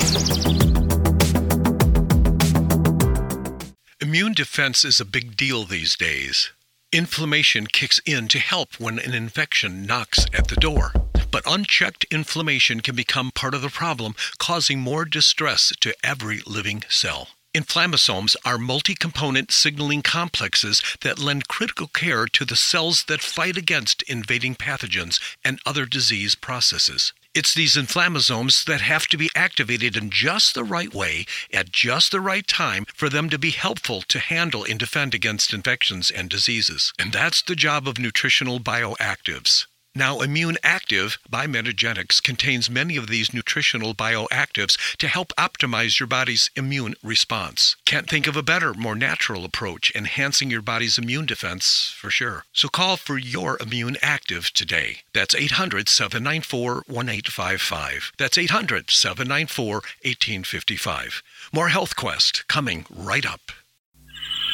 Immune 4.02 4.34
defense 4.34 4.84
is 4.86 5.00
a 5.00 5.06
big 5.06 5.36
deal 5.36 5.66
these 5.66 5.96
days. 5.96 6.52
Inflammation 6.92 7.68
kicks 7.68 8.00
in 8.04 8.28
to 8.30 8.40
help 8.40 8.80
when 8.80 8.98
an 8.98 9.14
infection 9.14 9.86
knocks 9.86 10.26
at 10.34 10.48
the 10.48 10.56
door. 10.56 10.92
But 11.32 11.44
unchecked 11.46 12.06
inflammation 12.06 12.80
can 12.80 12.96
become 12.96 13.30
part 13.30 13.54
of 13.54 13.62
the 13.62 13.70
problem, 13.70 14.16
causing 14.40 14.80
more 14.80 15.06
distress 15.06 15.72
to 15.82 15.94
every 16.04 16.42
living 16.48 16.84
cell. 16.90 17.28
Inflammasomes 17.56 18.36
are 18.46 18.60
multi-component 18.60 19.52
signaling 19.52 20.04
complexes 20.04 20.84
that 21.02 21.18
lend 21.18 21.48
critical 21.48 21.88
care 21.88 22.28
to 22.28 22.46
the 22.46 22.56
cells 22.56 23.06
that 23.06 23.22
fight 23.22 23.58
against 23.58 24.04
invading 24.04 24.54
pathogens 24.54 25.20
and 25.44 25.60
other 25.66 25.88
disease 25.88 26.36
processes. 26.36 27.12
It's 27.34 27.56
these 27.56 27.76
inflammasomes 27.76 28.66
that 28.66 28.82
have 28.82 29.08
to 29.08 29.18
be 29.18 29.30
activated 29.36 29.98
in 29.98 30.12
just 30.12 30.54
the 30.54 30.64
right 30.64 30.94
way 30.94 31.26
at 31.52 31.72
just 31.72 32.12
the 32.12 32.22
right 32.22 32.46
time 32.46 32.86
for 32.94 33.10
them 33.10 33.32
to 33.32 33.40
be 33.40 33.50
helpful 33.50 34.04
to 34.04 34.20
handle 34.20 34.64
and 34.64 34.78
defend 34.78 35.16
against 35.16 35.52
infections 35.52 36.12
and 36.12 36.30
diseases. 36.30 36.94
And 37.00 37.12
that's 37.12 37.42
the 37.42 37.56
job 37.56 37.88
of 37.88 37.98
nutritional 37.98 38.60
bioactives. 38.60 39.66
Now, 40.00 40.22
Immune 40.22 40.56
Active 40.64 41.18
by 41.30 41.46
Metagenics 41.46 42.24
contains 42.24 42.70
many 42.70 42.96
of 42.96 43.08
these 43.08 43.34
nutritional 43.34 43.94
bioactives 43.94 44.96
to 44.96 45.10
help 45.10 45.34
optimize 45.36 46.00
your 46.00 46.08
body's 46.08 46.50
immune 46.56 46.96
response. 47.04 47.76
Can't 47.84 48.10
think 48.10 48.26
of 48.26 48.38
a 48.38 48.42
better, 48.42 48.74
more 48.74 48.96
natural 48.96 49.44
approach 49.44 49.92
enhancing 49.94 50.50
your 50.50 50.62
body's 50.62 50.98
immune 50.98 51.26
defense 51.26 51.94
for 51.94 52.10
sure. 52.10 52.46
So 52.54 52.70
call 52.70 52.96
for 52.96 53.18
your 53.18 53.58
Immune 53.60 53.98
Active 54.02 54.54
today. 54.54 55.00
That's 55.14 55.36
800 55.36 55.90
794 55.90 56.76
1855. 56.88 58.14
That's 58.18 58.38
800 58.38 58.90
794 58.92 59.74
1855. 59.74 61.24
More 61.52 61.68
Health 61.68 61.98
Quest 61.98 62.48
coming 62.48 62.86
right 62.90 63.26
up. 63.26 63.52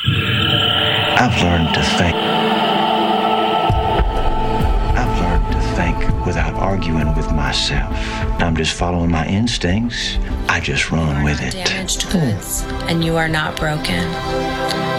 I've 0.08 1.40
learned 1.44 1.76
to 1.76 1.84
think 1.84 2.65
arguing 6.66 7.14
with 7.16 7.32
myself. 7.32 7.96
I'm 8.42 8.56
just 8.56 8.74
following 8.74 9.12
my 9.12 9.28
instincts. 9.28 10.18
I 10.50 10.60
just 10.60 10.90
run 10.90 11.24
with 11.24 11.40
it. 11.40 11.54
Damaged 11.54 12.10
goods, 12.12 12.64
and 12.90 13.04
you 13.04 13.18
are 13.18 13.28
not 13.28 13.56
broken. 13.56 14.04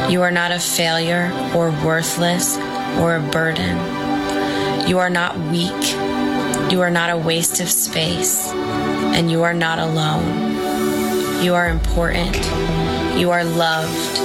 You 0.09 0.23
are 0.23 0.31
not 0.31 0.53
a 0.53 0.61
failure 0.61 1.33
or 1.57 1.71
worthless 1.85 2.57
or 3.01 3.17
a 3.17 3.21
burden. 3.33 3.77
You 4.89 4.99
are 4.99 5.11
not 5.11 5.37
weak. 5.51 5.83
You 6.71 6.83
are 6.83 6.91
not 6.91 7.11
a 7.11 7.17
waste 7.17 7.61
of 7.61 7.69
space, 7.69 8.53
and 9.17 9.29
you 9.29 9.43
are 9.43 9.55
not 9.55 9.81
alone. 9.81 11.43
You 11.43 11.55
are 11.55 11.69
important. 11.69 12.37
You 13.19 13.33
are 13.33 13.45
loved. 13.45 14.19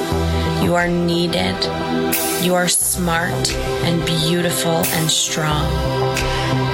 You 0.64 0.76
are 0.76 0.88
needed. 0.88 1.58
You 2.44 2.54
are 2.54 2.68
smart 2.68 3.52
and 3.84 4.06
beautiful 4.06 4.86
and 4.98 5.10
strong. 5.10 6.11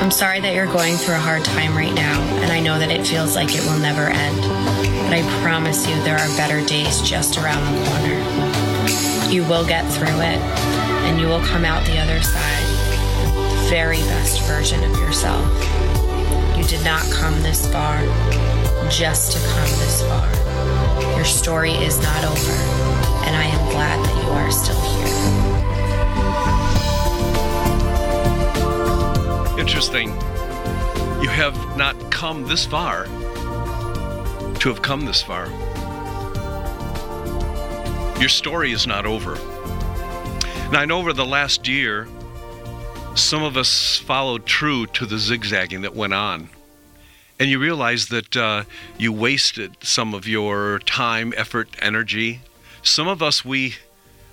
I'm 0.07 0.11
sorry 0.11 0.39
that 0.39 0.55
you're 0.55 0.71
going 0.71 0.95
through 0.95 1.15
a 1.15 1.19
hard 1.19 1.43
time 1.43 1.75
right 1.75 1.93
now, 1.93 2.21
and 2.39 2.49
I 2.49 2.61
know 2.61 2.79
that 2.79 2.89
it 2.89 3.05
feels 3.05 3.35
like 3.35 3.53
it 3.53 3.61
will 3.65 3.77
never 3.77 4.07
end. 4.07 4.39
But 5.03 5.11
I 5.11 5.41
promise 5.43 5.85
you, 5.85 5.95
there 6.03 6.15
are 6.15 6.29
better 6.37 6.65
days 6.65 7.01
just 7.01 7.37
around 7.37 7.59
the 7.75 7.83
corner. 7.89 9.29
You 9.29 9.43
will 9.43 9.67
get 9.67 9.83
through 9.91 10.15
it, 10.23 10.39
and 11.03 11.19
you 11.19 11.27
will 11.27 11.41
come 11.41 11.65
out 11.65 11.85
the 11.85 11.99
other 11.99 12.21
side, 12.21 12.63
the 13.51 13.67
very 13.67 13.99
best 14.07 14.41
version 14.43 14.81
of 14.81 14.97
yourself. 14.97 15.43
You 16.55 16.63
did 16.63 16.85
not 16.85 17.03
come 17.11 17.43
this 17.43 17.69
far 17.69 17.99
just 18.87 19.33
to 19.33 19.39
come 19.49 19.69
this 19.83 20.03
far. 20.03 20.31
Your 21.17 21.25
story 21.25 21.73
is 21.73 22.01
not 22.01 22.23
over, 22.23 22.55
and 23.27 23.35
I 23.35 23.43
am 23.43 23.71
glad 23.71 23.99
that 24.05 24.23
you 24.23 24.29
are 24.31 24.51
still 24.51 24.79
here. 24.79 25.46
Interesting. 29.57 30.09
You 31.19 31.29
have 31.29 31.75
not 31.75 32.11
come 32.11 32.47
this 32.47 32.63
far 32.63 33.05
to 33.05 34.69
have 34.69 34.83
come 34.83 35.05
this 35.05 35.23
far. 35.23 35.47
Your 38.19 38.29
story 38.29 38.71
is 38.71 38.85
not 38.85 39.07
over. 39.07 39.33
Now, 40.71 40.81
I 40.81 40.85
know 40.85 40.99
over 40.99 41.11
the 41.11 41.25
last 41.25 41.67
year, 41.67 42.07
some 43.15 43.41
of 43.41 43.57
us 43.57 43.97
followed 43.97 44.45
true 44.45 44.85
to 44.87 45.07
the 45.07 45.17
zigzagging 45.17 45.81
that 45.81 45.95
went 45.95 46.13
on. 46.13 46.49
And 47.39 47.49
you 47.49 47.57
realize 47.57 48.09
that 48.09 48.37
uh, 48.37 48.63
you 48.99 49.11
wasted 49.11 49.75
some 49.81 50.13
of 50.13 50.27
your 50.27 50.79
time, 50.85 51.33
effort, 51.35 51.69
energy. 51.81 52.41
Some 52.83 53.07
of 53.07 53.23
us, 53.23 53.43
we, 53.43 53.75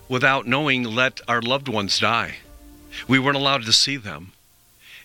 without 0.06 0.46
knowing, 0.46 0.84
let 0.84 1.22
our 1.26 1.40
loved 1.40 1.68
ones 1.68 1.98
die. 1.98 2.36
We 3.08 3.18
weren't 3.18 3.38
allowed 3.38 3.64
to 3.64 3.72
see 3.72 3.96
them 3.96 4.32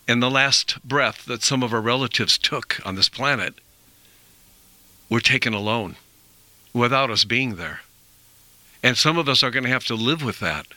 and 0.10 0.22
the 0.22 0.30
last 0.30 0.84
breath 0.84 1.24
that 1.25 1.44
some 1.44 1.63
of 1.63 1.74
our 1.74 1.82
relatives 1.82 2.38
took 2.38 2.86
on 2.86 2.96
this 2.96 3.08
planet 3.10 3.54
were 5.10 5.22
taken 5.22 5.54
alone 5.54 5.96
without 6.74 7.10
us 7.10 7.24
being 7.24 7.56
there. 7.56 7.82
And 8.84 8.98
some 8.98 9.18
of 9.18 9.30
us 9.30 9.44
are 9.44 9.51
going 9.51 9.63
to 9.63 9.70
have 9.70 9.86
to 9.86 9.96
live 9.96 10.24
with 10.24 10.39
that, 10.39 10.68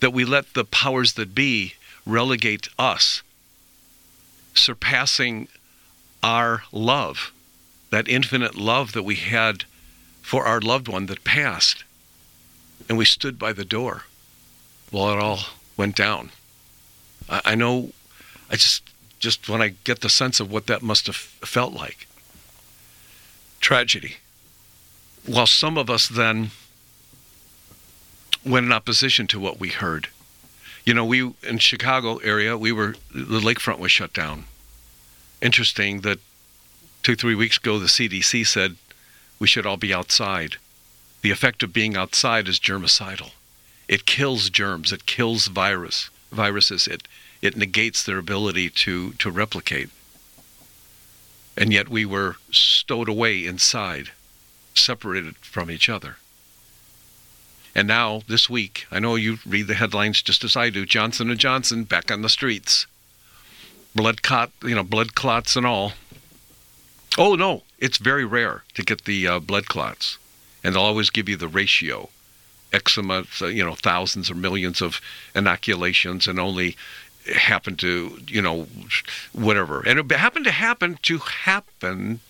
that 0.00 0.12
we 0.12 0.24
let 0.24 0.54
the 0.54 0.64
powers 0.64 1.14
that 1.14 1.34
be 1.34 1.74
relegate 2.06 2.68
us, 2.78 3.22
surpassing 4.54 5.48
our 6.22 6.62
love 6.72 7.32
that 7.90 8.08
infinite 8.08 8.54
love 8.54 8.92
that 8.92 9.02
we 9.02 9.16
had 9.16 9.64
for 10.22 10.44
our 10.44 10.60
loved 10.60 10.88
one 10.88 11.06
that 11.06 11.24
passed. 11.24 11.84
And 12.88 12.98
we 12.98 13.04
stood 13.04 13.38
by 13.38 13.52
the 13.52 13.64
door 13.64 14.04
while 14.90 15.12
it 15.12 15.18
all 15.18 15.40
went 15.76 15.96
down. 15.96 16.30
I, 17.28 17.40
I 17.44 17.54
know, 17.54 17.90
I 18.50 18.56
just, 18.56 18.82
just 19.18 19.48
when 19.48 19.62
I 19.62 19.74
get 19.84 20.00
the 20.00 20.08
sense 20.08 20.40
of 20.40 20.50
what 20.50 20.66
that 20.66 20.82
must 20.82 21.06
have 21.06 21.16
felt 21.16 21.72
like. 21.72 22.06
Tragedy. 23.60 24.16
While 25.26 25.46
some 25.46 25.76
of 25.76 25.90
us 25.90 26.08
then 26.08 26.50
went 28.44 28.66
in 28.66 28.72
opposition 28.72 29.26
to 29.28 29.40
what 29.40 29.60
we 29.60 29.68
heard. 29.68 30.08
You 30.84 30.94
know, 30.94 31.04
we 31.04 31.34
in 31.42 31.58
Chicago 31.58 32.16
area, 32.18 32.56
we 32.56 32.72
were 32.72 32.94
the 33.14 33.40
lakefront 33.40 33.78
was 33.78 33.92
shut 33.92 34.12
down. 34.12 34.44
Interesting 35.42 36.00
that 36.00 36.18
two 37.02 37.14
three 37.14 37.34
weeks 37.34 37.58
ago 37.58 37.78
the 37.78 37.86
CDC 37.86 38.46
said 38.46 38.76
we 39.38 39.46
should 39.46 39.66
all 39.66 39.76
be 39.76 39.92
outside. 39.92 40.56
The 41.20 41.30
effect 41.30 41.62
of 41.62 41.72
being 41.72 41.96
outside 41.96 42.48
is 42.48 42.58
germicidal. 42.58 43.32
It 43.88 44.06
kills 44.06 44.50
germs. 44.50 44.92
It 44.92 45.06
kills 45.06 45.48
virus 45.48 46.10
viruses. 46.30 46.86
It 46.86 47.08
it 47.40 47.56
negates 47.56 48.02
their 48.02 48.18
ability 48.18 48.70
to 48.70 49.12
to 49.12 49.30
replicate. 49.30 49.90
And 51.56 51.72
yet 51.72 51.88
we 51.88 52.04
were 52.04 52.36
stowed 52.52 53.08
away 53.08 53.44
inside, 53.44 54.10
separated 54.74 55.36
from 55.38 55.70
each 55.70 55.88
other. 55.88 56.16
And 57.74 57.86
now 57.86 58.22
this 58.26 58.48
week, 58.48 58.86
I 58.90 58.98
know 58.98 59.14
you 59.14 59.38
read 59.46 59.66
the 59.66 59.74
headlines 59.74 60.22
just 60.22 60.42
as 60.44 60.56
I 60.56 60.70
do. 60.70 60.86
Johnson 60.86 61.30
and 61.30 61.38
Johnson 61.38 61.84
back 61.84 62.10
on 62.10 62.22
the 62.22 62.28
streets, 62.28 62.86
blood 63.94 64.22
clot, 64.22 64.50
you 64.62 64.74
know, 64.74 64.82
blood 64.82 65.14
clots 65.14 65.56
and 65.56 65.66
all. 65.66 65.92
Oh 67.16 67.34
no, 67.34 67.62
it's 67.78 67.98
very 67.98 68.24
rare 68.24 68.64
to 68.74 68.82
get 68.82 69.04
the 69.04 69.26
uh, 69.26 69.38
blood 69.40 69.66
clots, 69.66 70.18
and 70.62 70.74
they'll 70.74 70.82
always 70.82 71.10
give 71.10 71.28
you 71.28 71.36
the 71.36 71.48
ratio, 71.48 72.08
eczema, 72.72 73.24
you 73.40 73.64
know, 73.64 73.74
thousands 73.74 74.30
or 74.30 74.34
millions 74.34 74.80
of 74.80 75.00
inoculations, 75.34 76.26
and 76.26 76.38
only 76.38 76.76
happen 77.28 77.76
to, 77.76 78.18
you 78.26 78.42
know, 78.42 78.66
whatever. 79.32 79.80
And 79.86 79.98
it 79.98 80.10
happened 80.12 80.44
to 80.46 80.50
happen 80.50 80.98
to 81.02 81.18
happen 81.18 82.20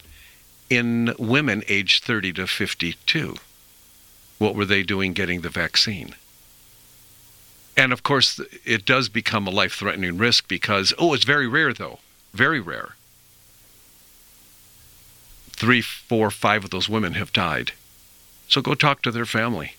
in 0.71 1.15
women 1.19 1.63
aged 1.69 2.05
30 2.05 2.33
to 2.35 2.47
52. 2.47 3.37
What 4.39 4.55
were 4.55 4.65
they 4.65 4.83
doing 4.83 5.13
getting 5.13 5.41
the 5.41 5.49
vaccine? 5.49 6.15
And 7.77 7.93
of 7.93 8.03
course, 8.03 8.41
it 8.65 8.85
does 8.85 9.09
become 9.09 9.47
a 9.47 9.51
life 9.51 9.75
threatening 9.75 10.19
risk 10.19 10.49
because, 10.49 10.93
oh, 10.99 11.15
it's 11.15 11.25
very 11.25 11.47
rare 11.47 11.73
though, 11.73 12.01
very 12.33 12.61
rare. 12.61 12.97
Three, 15.51 15.81
four, 15.81 16.31
five 16.31 16.65
of 16.65 16.71
those 16.71 16.89
women 16.89 17.15
have 17.15 17.33
died. 17.33 17.73
So 18.49 18.61
go 18.61 18.75
talk 18.75 19.03
to 19.03 19.11
their 19.11 19.27
family. 19.27 19.75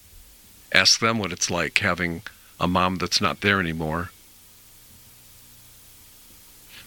Ask 0.71 0.99
them 0.99 1.17
what 1.17 1.31
it's 1.31 1.49
like 1.49 1.77
having 1.79 2.21
a 2.59 2.67
mom 2.67 2.97
that's 2.97 3.21
not 3.21 3.41
there 3.41 3.59
anymore. 3.59 4.11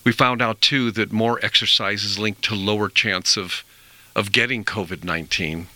We 0.05 0.13
found 0.13 0.43
out 0.43 0.61
too 0.61 0.91
that 0.93 1.13
more 1.13 1.39
exercise 1.45 2.05
is 2.05 2.19
linked 2.19 2.43
to 2.45 2.55
lower 2.55 2.89
chance 2.89 3.37
of 3.37 3.65
of 4.15 4.33
getting 4.33 4.63
COVID 4.65 5.05
19 5.05 5.69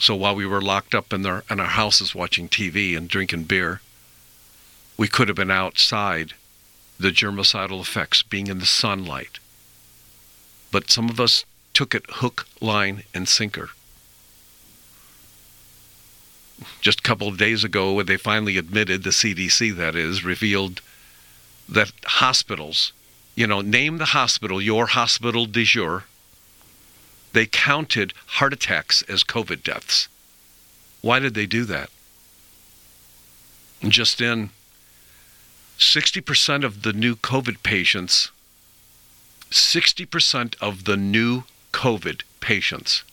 so 0.00 0.16
while 0.16 0.34
we 0.34 0.46
were 0.46 0.62
locked 0.62 0.94
up 0.94 1.12
in 1.12 1.26
our, 1.26 1.44
in 1.50 1.60
our 1.60 1.66
houses 1.66 2.14
watching 2.14 2.48
TV 2.48 2.96
and 2.96 3.06
drinking 3.06 3.44
beer, 3.44 3.82
we 4.96 5.08
could 5.08 5.28
have 5.28 5.36
been 5.36 5.50
outside 5.50 6.32
the 6.98 7.10
germicidal 7.10 7.82
effects, 7.82 8.22
being 8.22 8.46
in 8.46 8.60
the 8.60 8.66
sunlight. 8.66 9.38
But 10.72 10.90
some 10.90 11.10
of 11.10 11.20
us 11.20 11.44
took 11.74 11.94
it 11.94 12.04
hook, 12.08 12.46
line, 12.62 13.04
and 13.12 13.28
sinker. 13.28 13.70
Just 16.80 17.00
a 17.00 17.02
couple 17.02 17.28
of 17.28 17.38
days 17.38 17.62
ago, 17.62 17.92
when 17.92 18.06
they 18.06 18.16
finally 18.16 18.56
admitted, 18.56 19.02
the 19.02 19.10
CDC 19.10 19.76
that 19.76 19.94
is, 19.94 20.24
revealed 20.24 20.80
that 21.68 21.92
hospitals, 22.04 22.92
you 23.34 23.46
know, 23.46 23.60
name 23.60 23.98
the 23.98 24.06
hospital, 24.06 24.60
your 24.60 24.86
hospital 24.86 25.46
de 25.46 25.64
jour, 25.64 26.04
they 27.32 27.46
counted 27.46 28.12
heart 28.26 28.52
attacks 28.52 29.02
as 29.02 29.24
COVID 29.24 29.62
deaths. 29.62 30.08
Why 31.00 31.18
did 31.18 31.34
they 31.34 31.46
do 31.46 31.64
that? 31.64 31.90
Just 33.82 34.20
in 34.20 34.50
60% 35.78 36.64
of 36.64 36.82
the 36.82 36.92
new 36.92 37.16
COVID 37.16 37.62
patients, 37.62 38.30
60% 39.50 40.54
of 40.60 40.84
the 40.84 40.96
new 40.96 41.44
COVID 41.72 42.22
patients, 42.40 43.04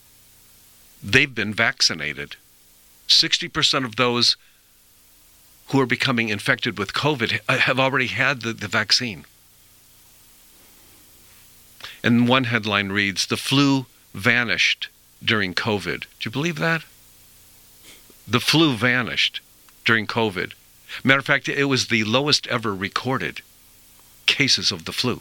they've 1.02 1.34
been 1.34 1.54
vaccinated. 1.54 2.36
60% 3.08 3.84
of 3.84 3.96
those 3.96 4.36
who 5.68 5.80
are 5.80 5.86
becoming 5.86 6.28
infected 6.28 6.78
with 6.78 6.92
COVID 6.92 7.40
have 7.48 7.80
already 7.80 8.08
had 8.08 8.42
the, 8.42 8.52
the 8.52 8.68
vaccine. 8.68 9.24
And 12.08 12.26
one 12.26 12.44
headline 12.44 12.88
reads 12.88 13.26
The 13.26 13.36
flu 13.36 13.84
vanished 14.14 14.88
during 15.22 15.52
COVID. 15.52 16.00
Do 16.00 16.06
you 16.22 16.30
believe 16.30 16.56
that? 16.56 16.84
The 18.26 18.40
flu 18.40 18.72
vanished 18.76 19.42
during 19.84 20.06
COVID. 20.06 20.54
Matter 21.04 21.18
of 21.18 21.26
fact, 21.26 21.50
it 21.50 21.64
was 21.64 21.88
the 21.88 22.04
lowest 22.04 22.46
ever 22.46 22.74
recorded 22.74 23.42
cases 24.24 24.72
of 24.72 24.86
the 24.86 24.92
flu. 24.92 25.20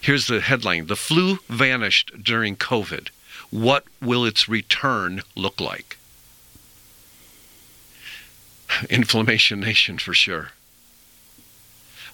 Here's 0.00 0.26
the 0.26 0.40
headline 0.40 0.86
The 0.86 0.96
flu 0.96 1.40
vanished 1.50 2.12
during 2.22 2.56
COVID. 2.56 3.08
What 3.50 3.84
will 4.00 4.24
its 4.24 4.48
return 4.48 5.20
look 5.36 5.60
like? 5.60 5.98
Inflammation 8.88 9.60
Nation 9.60 9.98
for 9.98 10.14
sure. 10.14 10.52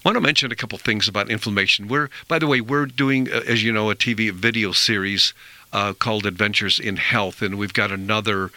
Want 0.05 0.15
to 0.15 0.21
mention 0.21 0.51
a 0.51 0.55
couple 0.55 0.77
things 0.77 1.09
about 1.09 1.29
inflammation. 1.29 1.89
We're, 1.89 2.09
by 2.27 2.39
the 2.39 2.47
way, 2.47 2.61
we're 2.61 2.85
doing, 2.85 3.29
uh, 3.31 3.41
as 3.45 3.63
you 3.63 3.73
know, 3.73 3.89
a 3.89 3.95
TV 3.95 4.31
video 4.31 4.71
series 4.71 5.33
uh, 5.73 5.93
called 5.93 6.25
Adventures 6.25 6.79
in 6.79 6.95
Health, 6.95 7.41
and 7.41 7.57
we've 7.57 7.73
got 7.73 7.91
another 7.91 8.51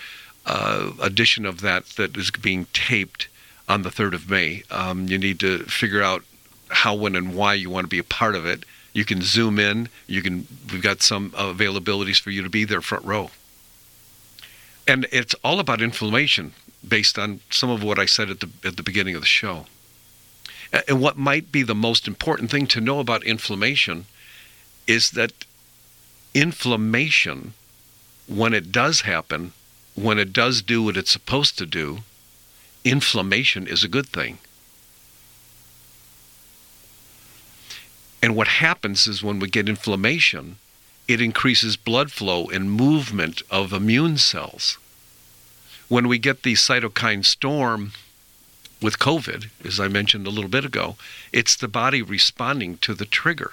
uh, 0.46 0.92
edition 1.02 1.44
of 1.44 1.60
that 1.60 1.86
that 1.96 2.16
is 2.16 2.30
being 2.30 2.66
taped 2.72 3.28
on 3.68 3.82
the 3.82 3.90
3rd 3.90 4.14
of 4.14 4.30
May. 4.30 4.62
Um, 4.70 5.08
you 5.08 5.18
need 5.18 5.40
to 5.40 5.58
figure 5.64 6.02
out 6.02 6.22
how, 6.68 6.94
when, 6.94 7.16
and 7.16 7.34
why 7.34 7.54
you 7.54 7.70
want 7.70 7.84
to 7.84 7.88
be 7.88 7.98
a 7.98 8.04
part 8.04 8.36
of 8.36 8.46
it. 8.46 8.64
You 8.92 9.04
can 9.04 9.20
zoom 9.22 9.58
in. 9.58 9.88
You 10.06 10.22
can. 10.22 10.46
We've 10.70 10.82
got 10.82 11.02
some 11.02 11.30
availabilities 11.30 12.20
for 12.20 12.30
you 12.30 12.42
to 12.42 12.50
be 12.50 12.64
there 12.64 12.82
front 12.82 13.04
row. 13.04 13.30
And 14.86 15.06
it's 15.10 15.34
all 15.42 15.60
about 15.60 15.80
inflammation, 15.80 16.52
based 16.86 17.18
on 17.18 17.40
some 17.48 17.70
of 17.70 17.82
what 17.82 17.98
I 17.98 18.04
said 18.04 18.28
at 18.28 18.40
the 18.40 18.50
at 18.64 18.76
the 18.76 18.82
beginning 18.82 19.14
of 19.14 19.22
the 19.22 19.26
show. 19.26 19.66
And 20.72 21.00
what 21.00 21.18
might 21.18 21.52
be 21.52 21.62
the 21.62 21.74
most 21.74 22.08
important 22.08 22.50
thing 22.50 22.66
to 22.68 22.80
know 22.80 22.98
about 22.98 23.24
inflammation 23.24 24.06
is 24.86 25.10
that 25.10 25.44
inflammation, 26.34 27.52
when 28.26 28.54
it 28.54 28.72
does 28.72 29.02
happen, 29.02 29.52
when 29.94 30.18
it 30.18 30.32
does 30.32 30.62
do 30.62 30.82
what 30.82 30.96
it's 30.96 31.10
supposed 31.10 31.58
to 31.58 31.66
do, 31.66 31.98
inflammation 32.84 33.66
is 33.66 33.84
a 33.84 33.88
good 33.88 34.06
thing. 34.06 34.38
And 38.22 38.34
what 38.34 38.48
happens 38.48 39.06
is 39.06 39.22
when 39.22 39.40
we 39.40 39.48
get 39.48 39.68
inflammation, 39.68 40.56
it 41.08 41.20
increases 41.20 41.76
blood 41.76 42.10
flow 42.10 42.48
and 42.48 42.70
movement 42.70 43.42
of 43.50 43.72
immune 43.72 44.16
cells. 44.16 44.78
When 45.88 46.08
we 46.08 46.18
get 46.18 46.42
the 46.42 46.54
cytokine 46.54 47.24
storm 47.24 47.92
with 48.82 48.98
COVID, 48.98 49.48
as 49.64 49.78
I 49.78 49.88
mentioned 49.88 50.26
a 50.26 50.30
little 50.30 50.50
bit 50.50 50.64
ago, 50.64 50.96
it's 51.32 51.56
the 51.56 51.68
body 51.68 52.02
responding 52.02 52.78
to 52.78 52.94
the 52.94 53.04
trigger. 53.04 53.52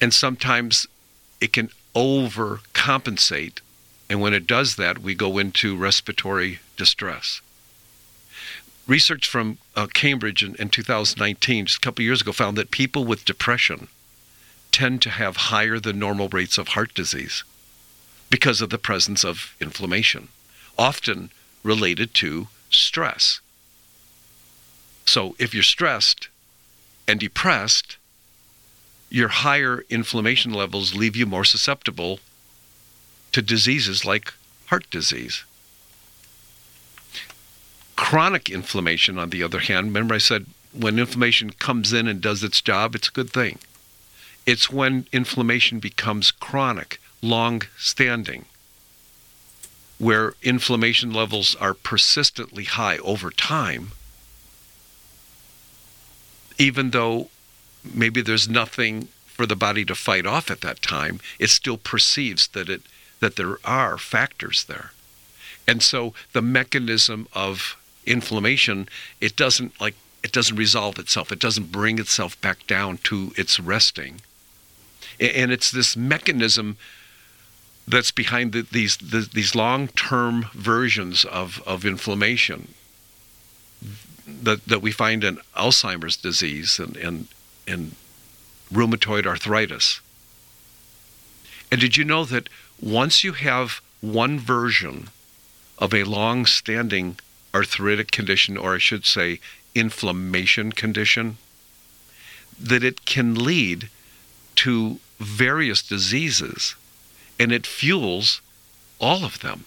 And 0.00 0.14
sometimes 0.14 0.86
it 1.40 1.52
can 1.52 1.70
overcompensate. 1.94 3.60
And 4.08 4.20
when 4.20 4.34
it 4.34 4.46
does 4.46 4.76
that, 4.76 4.98
we 4.98 5.14
go 5.14 5.38
into 5.38 5.76
respiratory 5.76 6.60
distress. 6.76 7.40
Research 8.86 9.26
from 9.26 9.58
uh, 9.74 9.86
Cambridge 9.92 10.42
in, 10.42 10.54
in 10.56 10.68
2019, 10.68 11.66
just 11.66 11.78
a 11.78 11.80
couple 11.80 12.04
years 12.04 12.20
ago, 12.20 12.32
found 12.32 12.56
that 12.58 12.70
people 12.70 13.04
with 13.04 13.24
depression 13.24 13.88
tend 14.72 15.00
to 15.02 15.10
have 15.10 15.36
higher 15.36 15.78
than 15.78 15.98
normal 15.98 16.28
rates 16.28 16.58
of 16.58 16.68
heart 16.68 16.92
disease 16.94 17.44
because 18.28 18.60
of 18.60 18.70
the 18.70 18.78
presence 18.78 19.24
of 19.24 19.54
inflammation, 19.60 20.28
often 20.76 21.30
related 21.62 22.12
to 22.12 22.48
stress. 22.70 23.40
So 25.06 25.36
if 25.38 25.54
you're 25.54 25.62
stressed 25.62 26.28
and 27.06 27.20
depressed, 27.20 27.96
your 29.10 29.28
higher 29.28 29.84
inflammation 29.90 30.52
levels 30.52 30.94
leave 30.94 31.16
you 31.16 31.26
more 31.26 31.44
susceptible 31.44 32.20
to 33.32 33.42
diseases 33.42 34.04
like 34.04 34.32
heart 34.66 34.88
disease. 34.90 35.44
Chronic 37.96 38.50
inflammation, 38.50 39.18
on 39.18 39.30
the 39.30 39.42
other 39.42 39.60
hand, 39.60 39.86
remember 39.86 40.14
I 40.14 40.18
said 40.18 40.46
when 40.72 40.98
inflammation 40.98 41.50
comes 41.50 41.92
in 41.92 42.08
and 42.08 42.20
does 42.20 42.42
its 42.42 42.60
job, 42.60 42.94
it's 42.94 43.08
a 43.08 43.12
good 43.12 43.30
thing. 43.30 43.58
It's 44.46 44.70
when 44.70 45.06
inflammation 45.12 45.78
becomes 45.78 46.30
chronic, 46.30 47.00
long 47.22 47.62
standing, 47.78 48.46
where 49.98 50.34
inflammation 50.42 51.12
levels 51.12 51.54
are 51.54 51.74
persistently 51.74 52.64
high 52.64 52.98
over 52.98 53.30
time, 53.30 53.92
even 56.58 56.90
though 56.90 57.28
maybe 57.82 58.20
there's 58.20 58.48
nothing 58.48 59.08
for 59.26 59.46
the 59.46 59.56
body 59.56 59.84
to 59.84 59.94
fight 59.94 60.26
off 60.26 60.50
at 60.50 60.60
that 60.60 60.80
time, 60.80 61.20
it 61.38 61.50
still 61.50 61.76
perceives 61.76 62.48
that 62.48 62.68
it 62.68 62.82
that 63.20 63.36
there 63.36 63.58
are 63.64 63.96
factors 63.96 64.64
there. 64.64 64.92
And 65.66 65.82
so 65.82 66.12
the 66.32 66.42
mechanism 66.42 67.26
of 67.32 67.76
inflammation, 68.04 68.88
it 69.20 69.34
doesn't 69.34 69.80
like 69.80 69.94
it 70.22 70.32
doesn't 70.32 70.56
resolve 70.56 70.98
itself. 70.98 71.32
It 71.32 71.38
doesn't 71.38 71.72
bring 71.72 71.98
itself 71.98 72.40
back 72.40 72.66
down 72.66 72.98
to 73.04 73.32
its 73.36 73.60
resting. 73.60 74.20
And 75.20 75.52
it's 75.52 75.70
this 75.70 75.96
mechanism 75.96 76.76
that's 77.86 78.10
behind 78.10 78.52
the, 78.52 78.62
these 78.62 78.96
the, 78.96 79.28
these 79.32 79.54
long-term 79.54 80.46
versions 80.54 81.24
of, 81.24 81.62
of 81.66 81.84
inflammation 81.84 82.74
that, 84.26 84.64
that 84.66 84.82
we 84.82 84.90
find 84.90 85.24
in 85.24 85.38
Alzheimer's 85.56 86.16
disease 86.16 86.78
and, 86.78 86.96
and, 86.96 87.28
and 87.66 87.94
rheumatoid 88.72 89.26
arthritis. 89.26 90.00
And 91.70 91.80
did 91.80 91.96
you 91.96 92.04
know 92.04 92.24
that 92.24 92.48
once 92.80 93.24
you 93.24 93.32
have 93.32 93.80
one 94.00 94.38
version 94.38 95.08
of 95.78 95.92
a 95.92 96.04
long 96.04 96.46
standing 96.46 97.18
arthritic 97.54 98.10
condition, 98.10 98.56
or 98.56 98.74
I 98.74 98.78
should 98.78 99.06
say, 99.06 99.40
inflammation 99.74 100.72
condition, 100.72 101.38
that 102.60 102.84
it 102.84 103.04
can 103.04 103.34
lead 103.34 103.88
to 104.56 104.98
various 105.18 105.82
diseases 105.82 106.74
and 107.38 107.52
it 107.52 107.66
fuels 107.66 108.40
all 109.00 109.24
of 109.24 109.40
them. 109.40 109.64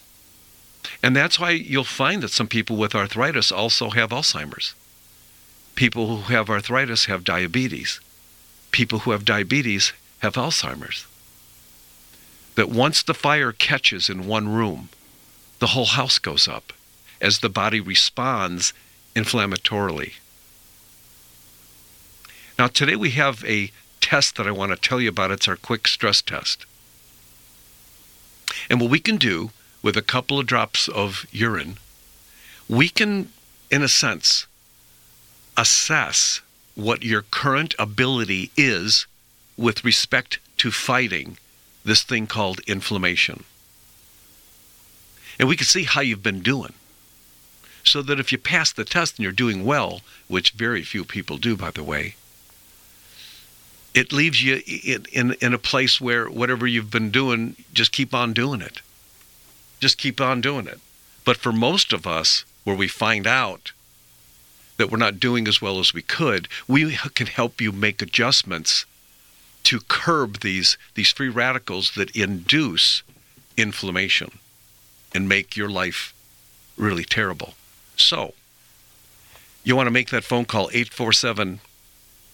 And 1.04 1.16
that's 1.16 1.40
why 1.40 1.52
you'll 1.52 1.84
find 1.84 2.24
that 2.24 2.32
some 2.32 2.48
people 2.48 2.76
with 2.76 2.96
arthritis 2.96 3.52
also 3.52 3.92
have 3.92 4.10
Alzheimer's. 4.10 4.74
People 5.76 6.08
who 6.08 6.34
have 6.34 6.50
arthritis 6.50 7.06
have 7.06 7.24
diabetes. 7.24 8.00
People 8.72 9.00
who 9.00 9.12
have 9.12 9.26
diabetes 9.26 9.94
have 10.20 10.34
Alzheimer's. 10.34 11.06
That 12.56 12.70
once 12.70 13.04
the 13.04 13.14
fire 13.14 13.52
catches 13.52 14.10
in 14.10 14.26
one 14.26 14.50
room, 14.50 14.90
the 15.60 15.68
whole 15.68 15.86
house 15.86 16.18
goes 16.18 16.48
up 16.48 16.74
as 17.22 17.40
the 17.40 17.50
body 17.50 17.80
responds 17.80 18.74
inflammatorily. 19.16 20.14
Now, 22.58 22.68
today 22.68 22.96
we 22.96 23.12
have 23.12 23.46
a 23.46 23.72
test 24.02 24.36
that 24.38 24.48
I 24.48 24.52
want 24.52 24.72
to 24.72 24.78
tell 24.78 25.00
you 25.00 25.10
about. 25.10 25.32
It's 25.32 25.48
our 25.48 25.56
quick 25.56 25.88
stress 25.88 26.22
test. 26.22 26.66
And 28.70 28.82
what 28.82 28.90
we 28.90 29.00
can 29.00 29.18
do 29.18 29.52
with 29.82 29.98
a 29.98 30.02
couple 30.02 30.40
of 30.40 30.48
drops 30.48 30.88
of 30.88 31.26
urine, 31.32 31.78
we 32.68 32.90
can, 32.90 33.32
in 33.72 33.82
a 33.82 33.88
sense, 33.88 34.48
assess 35.56 36.42
what 36.76 37.04
your 37.04 37.24
current 37.24 37.74
ability 37.80 38.52
is 38.56 39.08
with 39.58 39.84
respect 39.84 40.40
to 40.58 40.72
fighting 40.72 41.38
this 41.84 42.04
thing 42.04 42.28
called 42.28 42.60
inflammation. 42.68 43.44
And 45.40 45.48
we 45.48 45.56
can 45.56 45.66
see 45.66 45.84
how 45.84 46.02
you've 46.02 46.24
been 46.24 46.42
doing. 46.42 46.74
So 47.84 48.02
that 48.02 48.20
if 48.20 48.32
you 48.32 48.38
pass 48.38 48.72
the 48.72 48.84
test 48.84 49.18
and 49.18 49.24
you're 49.24 49.32
doing 49.32 49.64
well, 49.64 50.02
which 50.28 50.52
very 50.52 50.84
few 50.84 51.06
people 51.06 51.38
do, 51.38 51.56
by 51.56 51.72
the 51.72 51.84
way, 51.84 52.16
it 53.94 54.12
leaves 54.12 54.44
you 54.44 54.62
in, 54.68 55.06
in, 55.12 55.36
in 55.42 55.54
a 55.54 55.58
place 55.58 56.02
where 56.02 56.30
whatever 56.30 56.68
you've 56.68 56.92
been 56.92 57.10
doing, 57.10 57.56
just 57.74 57.92
keep 57.92 58.14
on 58.14 58.34
doing 58.34 58.62
it. 58.62 58.82
Just 59.80 59.98
keep 59.98 60.20
on 60.20 60.42
doing 60.42 60.68
it. 60.68 60.80
But 61.26 61.38
for 61.38 61.52
most 61.52 61.94
of 61.94 62.08
us, 62.08 62.46
where 62.64 62.76
we 62.76 62.88
find 62.88 63.28
out 63.28 63.72
that 64.78 64.92
we're 64.92 64.98
not 64.98 65.20
doing 65.20 65.48
as 65.48 65.62
well 65.62 65.80
as 65.80 65.94
we 65.94 66.02
could, 66.02 66.48
we 66.68 66.98
can 67.16 67.28
help 67.28 67.60
you 67.60 67.72
make 67.72 68.02
adjustments 68.02 68.86
to 69.64 69.80
curb 69.88 70.40
these, 70.40 70.78
these 70.96 71.12
free 71.12 71.30
radicals 71.30 71.92
that 71.96 72.16
induce 72.16 73.04
inflammation 73.58 74.40
and 75.14 75.28
make 75.28 75.58
your 75.58 75.70
life 75.70 76.14
really 76.78 77.04
terrible. 77.04 77.56
So, 77.96 78.34
you 79.64 79.76
want 79.76 79.88
to 79.88 79.92
make 79.92 80.10
that 80.12 80.24
phone 80.24 80.46
call 80.46 80.70
847 80.72 81.60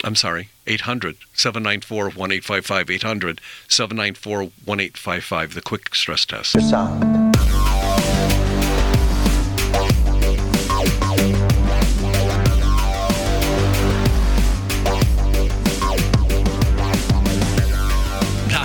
I'm 0.03 0.15
sorry, 0.15 0.49
800 0.67 1.17
794 1.33 2.05
1855. 2.05 2.89
800 2.89 3.41
794 3.67 4.37
1855, 4.39 5.53
the 5.53 5.61
quick 5.61 5.95
stress 5.95 6.25
test. 6.25 6.55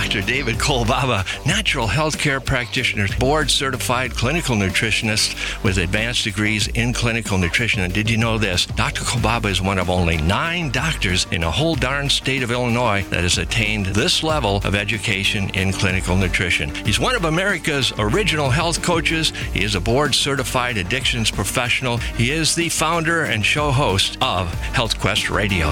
Dr. 0.09 0.25
David 0.25 0.55
Kolbaba, 0.55 1.23
natural 1.45 1.85
health 1.85 2.17
care 2.17 2.39
practitioner, 2.39 3.05
board 3.19 3.51
certified 3.51 4.09
clinical 4.15 4.55
nutritionist 4.55 5.63
with 5.63 5.77
advanced 5.77 6.23
degrees 6.23 6.67
in 6.69 6.93
clinical 6.93 7.37
nutrition. 7.37 7.83
And 7.83 7.93
did 7.93 8.09
you 8.09 8.17
know 8.17 8.39
this? 8.39 8.65
Dr. 8.65 9.03
Kolbaba 9.03 9.51
is 9.51 9.61
one 9.61 9.77
of 9.77 9.87
only 9.87 10.17
nine 10.17 10.71
doctors 10.71 11.27
in 11.29 11.43
a 11.43 11.51
whole 11.51 11.75
darn 11.75 12.09
state 12.09 12.41
of 12.41 12.49
Illinois 12.49 13.03
that 13.11 13.21
has 13.21 13.37
attained 13.37 13.85
this 13.85 14.23
level 14.23 14.61
of 14.63 14.73
education 14.73 15.51
in 15.51 15.71
clinical 15.71 16.17
nutrition. 16.17 16.73
He's 16.73 16.99
one 16.99 17.15
of 17.15 17.25
America's 17.25 17.93
original 17.99 18.49
health 18.49 18.81
coaches. 18.81 19.29
He 19.53 19.63
is 19.63 19.75
a 19.75 19.79
board 19.79 20.15
certified 20.15 20.77
addictions 20.77 21.29
professional. 21.29 21.97
He 21.97 22.31
is 22.31 22.55
the 22.55 22.69
founder 22.69 23.25
and 23.25 23.45
show 23.45 23.69
host 23.69 24.17
of 24.21 24.51
Health 24.73 24.99
Quest 24.99 25.29
Radio. 25.29 25.67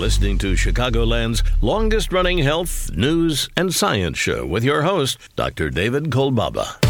Listening 0.00 0.38
to 0.38 0.54
Chicagoland's 0.54 1.42
longest 1.60 2.10
running 2.10 2.38
health, 2.38 2.90
news, 2.96 3.50
and 3.54 3.74
science 3.74 4.16
show 4.16 4.46
with 4.46 4.64
your 4.64 4.82
host, 4.82 5.18
Dr. 5.36 5.68
David 5.68 6.04
Kolbaba. 6.04 6.89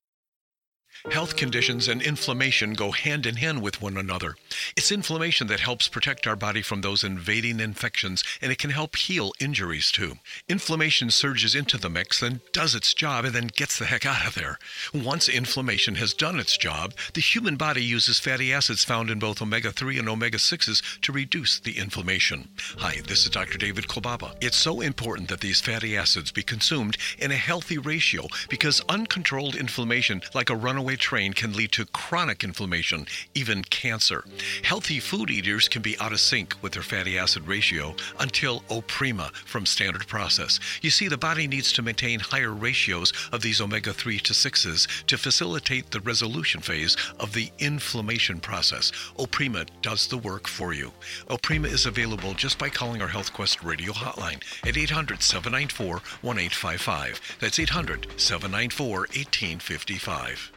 Health 1.09 1.35
conditions 1.35 1.87
and 1.87 1.99
inflammation 1.99 2.73
go 2.73 2.91
hand 2.91 3.25
in 3.25 3.37
hand 3.37 3.63
with 3.63 3.81
one 3.81 3.97
another. 3.97 4.35
It's 4.77 4.91
inflammation 4.91 5.47
that 5.47 5.59
helps 5.59 5.87
protect 5.87 6.27
our 6.27 6.35
body 6.35 6.61
from 6.61 6.81
those 6.81 7.03
invading 7.03 7.59
infections, 7.59 8.23
and 8.39 8.51
it 8.51 8.59
can 8.59 8.69
help 8.69 8.95
heal 8.95 9.31
injuries 9.39 9.91
too. 9.91 10.19
Inflammation 10.47 11.09
surges 11.09 11.55
into 11.55 11.79
the 11.79 11.89
mix, 11.89 12.19
then 12.19 12.41
does 12.53 12.75
its 12.75 12.93
job, 12.93 13.25
and 13.25 13.33
then 13.33 13.47
gets 13.47 13.79
the 13.79 13.85
heck 13.85 14.05
out 14.05 14.27
of 14.27 14.35
there. 14.35 14.59
Once 14.93 15.27
inflammation 15.27 15.95
has 15.95 16.13
done 16.13 16.39
its 16.39 16.55
job, 16.55 16.93
the 17.15 17.21
human 17.21 17.55
body 17.55 17.83
uses 17.83 18.19
fatty 18.19 18.53
acids 18.53 18.83
found 18.83 19.09
in 19.09 19.17
both 19.17 19.41
omega 19.41 19.71
3 19.71 19.97
and 19.97 20.07
omega 20.07 20.37
6s 20.37 21.01
to 21.01 21.11
reduce 21.11 21.59
the 21.59 21.79
inflammation. 21.79 22.47
Hi, 22.77 23.01
this 23.07 23.23
is 23.23 23.31
Dr. 23.31 23.57
David 23.57 23.87
Kolbaba. 23.87 24.35
It's 24.39 24.57
so 24.57 24.81
important 24.81 25.29
that 25.29 25.41
these 25.41 25.61
fatty 25.61 25.97
acids 25.97 26.31
be 26.31 26.43
consumed 26.43 26.95
in 27.17 27.31
a 27.31 27.37
healthy 27.37 27.79
ratio 27.79 28.27
because 28.49 28.81
uncontrolled 28.87 29.55
inflammation, 29.55 30.21
like 30.35 30.51
a 30.51 30.55
runaway 30.55 30.90
train, 30.95 31.33
can 31.33 31.53
lead 31.53 31.71
to 31.73 31.85
chronic 31.85 32.43
inflammation, 32.43 33.07
even 33.35 33.63
cancer. 33.63 34.23
Healthy 34.63 34.99
food 34.99 35.29
eaters 35.29 35.67
can 35.67 35.81
be 35.81 35.97
out 35.99 36.11
of 36.11 36.19
sync 36.19 36.55
with 36.61 36.73
their 36.73 36.83
fatty 36.83 37.17
acid 37.17 37.47
ratio 37.47 37.95
until 38.19 38.61
Oprima 38.69 39.33
from 39.33 39.65
Standard 39.65 40.07
Process. 40.07 40.59
You 40.81 40.89
see, 40.89 41.07
the 41.07 41.17
body 41.17 41.47
needs 41.47 41.71
to 41.73 41.81
maintain 41.81 42.19
higher 42.19 42.51
ratios 42.51 43.13
of 43.31 43.41
these 43.41 43.61
omega 43.61 43.93
3 43.93 44.19
to 44.19 44.33
6s 44.33 45.05
to 45.05 45.17
facilitate 45.17 45.91
the 45.91 46.01
resolution 46.01 46.61
phase 46.61 46.95
of 47.19 47.33
the 47.33 47.51
inflammation 47.59 48.39
process. 48.39 48.91
Oprima 49.17 49.67
does 49.81 50.07
the 50.07 50.17
work 50.17 50.47
for 50.47 50.73
you. 50.73 50.91
Oprima 51.29 51.67
is 51.67 51.85
available 51.85 52.33
just 52.33 52.57
by 52.57 52.69
calling 52.69 53.01
our 53.01 53.09
HealthQuest 53.09 53.63
radio 53.63 53.93
hotline 53.93 54.41
at 54.67 54.77
800 54.77 55.21
794 55.21 55.93
1855. 56.21 57.37
That's 57.39 57.59
800 57.59 58.07
794 58.17 58.97
1855. 58.99 60.51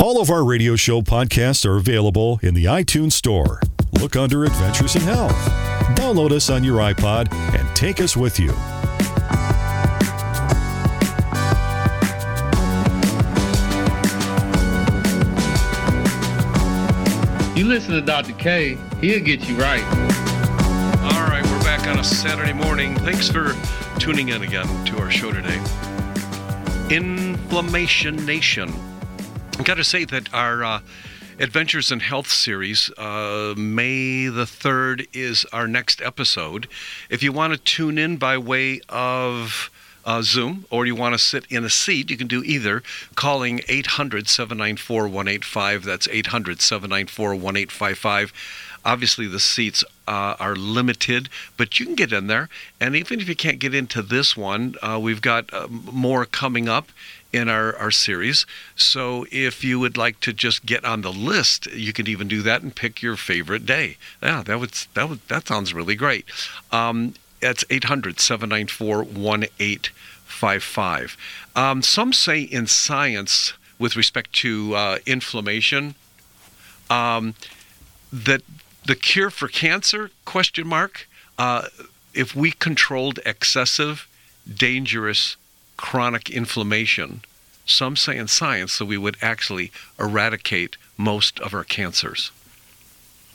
All 0.00 0.20
of 0.20 0.30
our 0.30 0.44
radio 0.44 0.76
show 0.76 1.02
podcasts 1.02 1.66
are 1.66 1.76
available 1.76 2.38
in 2.40 2.54
the 2.54 2.66
iTunes 2.66 3.14
Store. 3.14 3.60
Look 4.00 4.14
under 4.14 4.44
Adventures 4.44 4.94
in 4.94 5.02
Health. 5.02 5.34
Download 5.96 6.30
us 6.30 6.48
on 6.50 6.62
your 6.62 6.78
iPod 6.78 7.32
and 7.58 7.76
take 7.76 8.00
us 8.00 8.16
with 8.16 8.38
you. 8.38 8.52
You 17.56 17.64
listen 17.66 17.90
to 17.94 18.00
Dr. 18.00 18.34
K, 18.34 18.78
he'll 19.00 19.18
get 19.18 19.48
you 19.48 19.56
right. 19.56 19.82
All 21.12 21.26
right, 21.26 21.42
we're 21.44 21.64
back 21.64 21.88
on 21.88 21.98
a 21.98 22.04
Saturday 22.04 22.52
morning. 22.52 22.94
Thanks 22.98 23.28
for 23.28 23.56
tuning 23.98 24.28
in 24.28 24.42
again 24.42 24.68
to 24.84 24.98
our 25.00 25.10
show 25.10 25.32
today. 25.32 25.60
Inflammation 26.88 28.24
Nation. 28.24 28.72
I 29.58 29.64
got 29.64 29.74
to 29.74 29.84
say 29.84 30.04
that 30.04 30.32
our 30.32 30.62
uh, 30.62 30.80
Adventures 31.40 31.90
in 31.90 31.98
Health 31.98 32.28
series, 32.28 32.90
uh, 32.96 33.54
May 33.56 34.28
the 34.28 34.44
3rd, 34.44 35.08
is 35.12 35.44
our 35.52 35.66
next 35.66 36.00
episode. 36.00 36.68
If 37.10 37.24
you 37.24 37.32
want 37.32 37.54
to 37.54 37.58
tune 37.58 37.98
in 37.98 38.18
by 38.18 38.38
way 38.38 38.80
of 38.88 39.68
uh, 40.04 40.22
Zoom 40.22 40.64
or 40.70 40.86
you 40.86 40.94
want 40.94 41.14
to 41.14 41.18
sit 41.18 41.44
in 41.50 41.64
a 41.64 41.70
seat, 41.70 42.08
you 42.08 42.16
can 42.16 42.28
do 42.28 42.44
either 42.44 42.84
calling 43.16 43.60
800 43.68 44.28
794 44.28 45.08
185. 45.08 45.82
That's 45.82 46.06
800 46.06 46.60
794 46.60 47.30
1855. 47.30 48.32
Obviously, 48.84 49.26
the 49.26 49.40
seats 49.40 49.82
uh, 50.06 50.36
are 50.38 50.54
limited, 50.54 51.28
but 51.56 51.80
you 51.80 51.84
can 51.84 51.96
get 51.96 52.12
in 52.12 52.28
there. 52.28 52.48
And 52.80 52.94
even 52.94 53.20
if 53.20 53.28
you 53.28 53.34
can't 53.34 53.58
get 53.58 53.74
into 53.74 54.02
this 54.02 54.36
one, 54.36 54.76
uh, 54.80 55.00
we've 55.02 55.20
got 55.20 55.52
uh, 55.52 55.66
more 55.68 56.24
coming 56.24 56.68
up 56.68 56.90
in 57.32 57.48
our, 57.48 57.76
our 57.76 57.90
series. 57.90 58.46
So 58.74 59.26
if 59.30 59.62
you 59.62 59.78
would 59.80 59.96
like 59.96 60.20
to 60.20 60.32
just 60.32 60.64
get 60.64 60.84
on 60.84 61.02
the 61.02 61.12
list, 61.12 61.66
you 61.72 61.92
can 61.92 62.08
even 62.08 62.28
do 62.28 62.42
that 62.42 62.62
and 62.62 62.74
pick 62.74 63.02
your 63.02 63.16
favorite 63.16 63.66
day. 63.66 63.96
Yeah, 64.22 64.42
that 64.42 64.60
would 64.60 64.72
that 64.94 65.08
would 65.08 65.26
that 65.28 65.48
sounds 65.48 65.74
really 65.74 65.94
great. 65.94 66.24
Um, 66.72 67.14
that's 67.40 67.64
800 67.70 68.20
794 68.20 69.04
1855. 69.04 71.16
Um, 71.54 71.82
some 71.82 72.12
say 72.12 72.40
in 72.40 72.66
science, 72.66 73.52
with 73.78 73.96
respect 73.96 74.32
to 74.34 74.74
uh, 74.74 74.98
inflammation, 75.06 75.94
um, 76.90 77.34
that 78.12 78.42
the 78.84 78.96
cure 78.96 79.30
for 79.30 79.48
cancer 79.48 80.10
question 80.24 80.66
mark 80.66 81.06
uh, 81.38 81.68
if 82.14 82.34
we 82.34 82.50
controlled 82.50 83.20
excessive 83.26 84.08
dangerous 84.52 85.36
chronic 85.78 86.28
inflammation. 86.28 87.22
Some 87.64 87.96
say 87.96 88.18
in 88.18 88.28
science 88.28 88.76
that 88.76 88.84
we 88.84 88.98
would 88.98 89.16
actually 89.22 89.72
eradicate 89.98 90.76
most 90.98 91.40
of 91.40 91.54
our 91.54 91.64
cancers. 91.64 92.30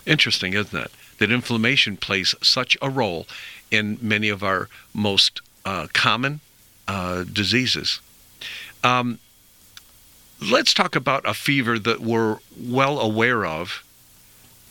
Interesting 0.06 0.54
isn't 0.54 0.80
it 0.80 0.92
that 1.18 1.32
inflammation 1.32 1.98
plays 1.98 2.36
such 2.42 2.78
a 2.82 2.90
role 2.90 3.26
in 3.72 3.98
many 4.02 4.30
of 4.30 4.44
our 4.44 4.70
most 4.94 5.42
uh, 5.66 5.88
common 5.94 6.42
uh, 6.88 7.24
diseases. 7.24 8.00
Um, 8.84 9.18
let's 10.52 10.74
talk 10.74 10.96
about 10.96 11.28
a 11.28 11.34
fever 11.34 11.80
that 11.80 12.02
we're 12.02 12.38
well 12.60 13.00
aware 13.00 13.46
of 13.46 13.84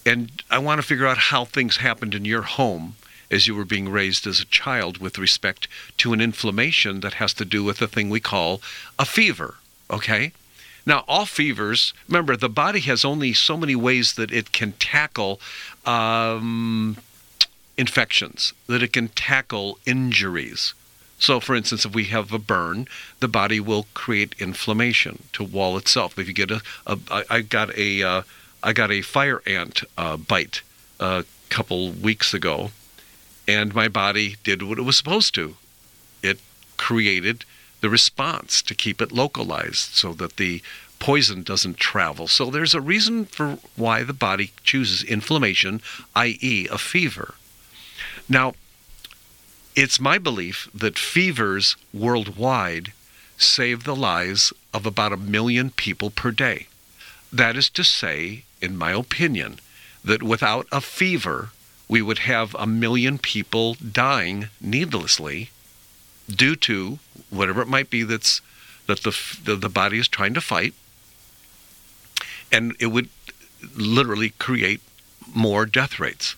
and 0.05 0.43
I 0.51 0.59
want 0.59 0.81
to 0.81 0.87
figure 0.87 1.07
out 1.07 1.19
how 1.19 1.45
things 1.45 1.79
happened 1.79 2.15
in 2.15 2.25
your 2.25 2.43
home 2.43 2.97
as 3.33 3.47
you 3.47 3.55
were 3.55 3.65
being 3.65 3.89
raised 3.89 4.27
as 4.27 4.41
a 4.41 4.47
child 4.47 4.99
with 4.99 5.19
respect 5.19 5.67
to 5.97 6.13
an 6.13 6.21
inflammation 6.21 7.01
that 7.01 7.15
has 7.15 7.33
to 7.35 7.45
do 7.45 7.65
with 7.65 7.81
a 7.83 7.89
thing 7.89 8.11
we 8.11 8.21
call 8.21 8.61
a 8.99 9.05
fever. 9.05 9.57
Okay? 9.91 10.33
Now, 10.85 11.05
all 11.09 11.27
fevers, 11.27 11.95
remember, 12.09 12.37
the 12.37 12.49
body 12.49 12.81
has 12.81 13.05
only 13.05 13.33
so 13.33 13.57
many 13.57 13.77
ways 13.77 14.15
that 14.15 14.33
it 14.33 14.53
can 14.53 14.73
tackle 14.73 15.41
um, 15.87 16.97
infections, 17.79 18.53
that 18.67 18.83
it 18.83 18.93
can 18.93 19.09
tackle 19.09 19.79
injuries. 19.87 20.75
So, 21.19 21.39
for 21.39 21.55
instance, 21.55 21.85
if 21.85 21.95
we 21.95 22.05
have 22.07 22.33
a 22.33 22.39
burn, 22.39 22.89
the 23.21 23.29
body 23.29 23.61
will 23.61 23.87
create 23.95 24.35
inflammation 24.41 25.23
to 25.35 25.45
wall 25.45 25.77
itself. 25.77 26.19
If 26.19 26.27
you 26.27 26.35
get 26.35 26.51
a, 26.51 26.61
a 26.85 26.99
I, 27.31 27.43
got 27.43 27.77
a, 27.79 28.03
uh, 28.03 28.23
I 28.63 28.73
got 28.73 28.91
a 28.91 29.03
fire 29.03 29.41
ant 29.47 29.83
uh, 29.97 30.17
bite 30.17 30.63
a 30.99 31.25
couple 31.49 31.91
weeks 31.93 32.35
ago, 32.35 32.73
and 33.53 33.75
my 33.75 33.89
body 33.89 34.37
did 34.45 34.63
what 34.63 34.79
it 34.79 34.83
was 34.83 34.97
supposed 34.97 35.35
to. 35.35 35.57
It 36.23 36.41
created 36.77 37.45
the 37.81 37.91
response 37.91 38.63
to 38.63 38.75
keep 38.75 39.03
it 39.03 39.13
localized 39.13 39.95
so 39.95 40.13
that 40.15 40.37
the 40.37 40.63
poison 40.99 41.43
doesn't 41.43 41.79
travel. 41.79 42.29
So 42.29 42.51
there's 42.51 42.75
a 42.75 42.81
reason 42.81 43.27
for 43.27 43.59
why 43.77 44.05
the 44.05 44.13
body 44.13 44.53
chooses 44.63 45.03
inflammation, 45.03 45.83
i.e., 46.15 46.69
a 46.71 46.79
fever. 46.79 47.35
Now, 48.29 48.55
it's 49.75 49.99
my 49.99 50.19
belief 50.19 50.69
that 50.73 50.99
fevers 50.99 51.77
worldwide 51.93 52.93
save 53.37 53.83
the 53.83 53.97
lives 53.97 54.53
of 54.73 54.87
about 54.87 55.13
a 55.13 55.17
million 55.17 55.71
people 55.71 56.11
per 56.11 56.31
day. 56.31 56.69
That 57.33 57.57
is 57.57 57.69
to 57.71 57.83
say, 57.83 58.45
in 58.61 58.77
my 58.77 58.93
opinion, 58.93 59.59
that 60.05 60.23
without 60.23 60.67
a 60.71 60.81
fever, 60.81 61.51
we 61.93 62.01
would 62.01 62.21
have 62.21 62.55
a 62.55 62.67
million 62.67 63.19
people 63.19 63.75
dying 63.75 64.49
needlessly 64.63 65.51
due 66.27 66.57
to 66.57 66.99
whatever 67.29 67.61
it 67.61 67.69
might 67.69 67.91
be 67.91 68.03
that's 68.03 68.41
that 68.87 69.03
the, 69.03 69.15
the, 69.45 69.57
the 69.57 69.69
body 69.69 69.99
is 69.99 70.09
trying 70.09 70.33
to 70.33 70.41
fight. 70.41 70.73
And 72.51 72.75
it 72.81 72.87
would 72.87 73.11
literally 73.77 74.31
create 74.39 74.81
more 75.35 75.67
death 75.67 76.01
rates. 76.01 76.35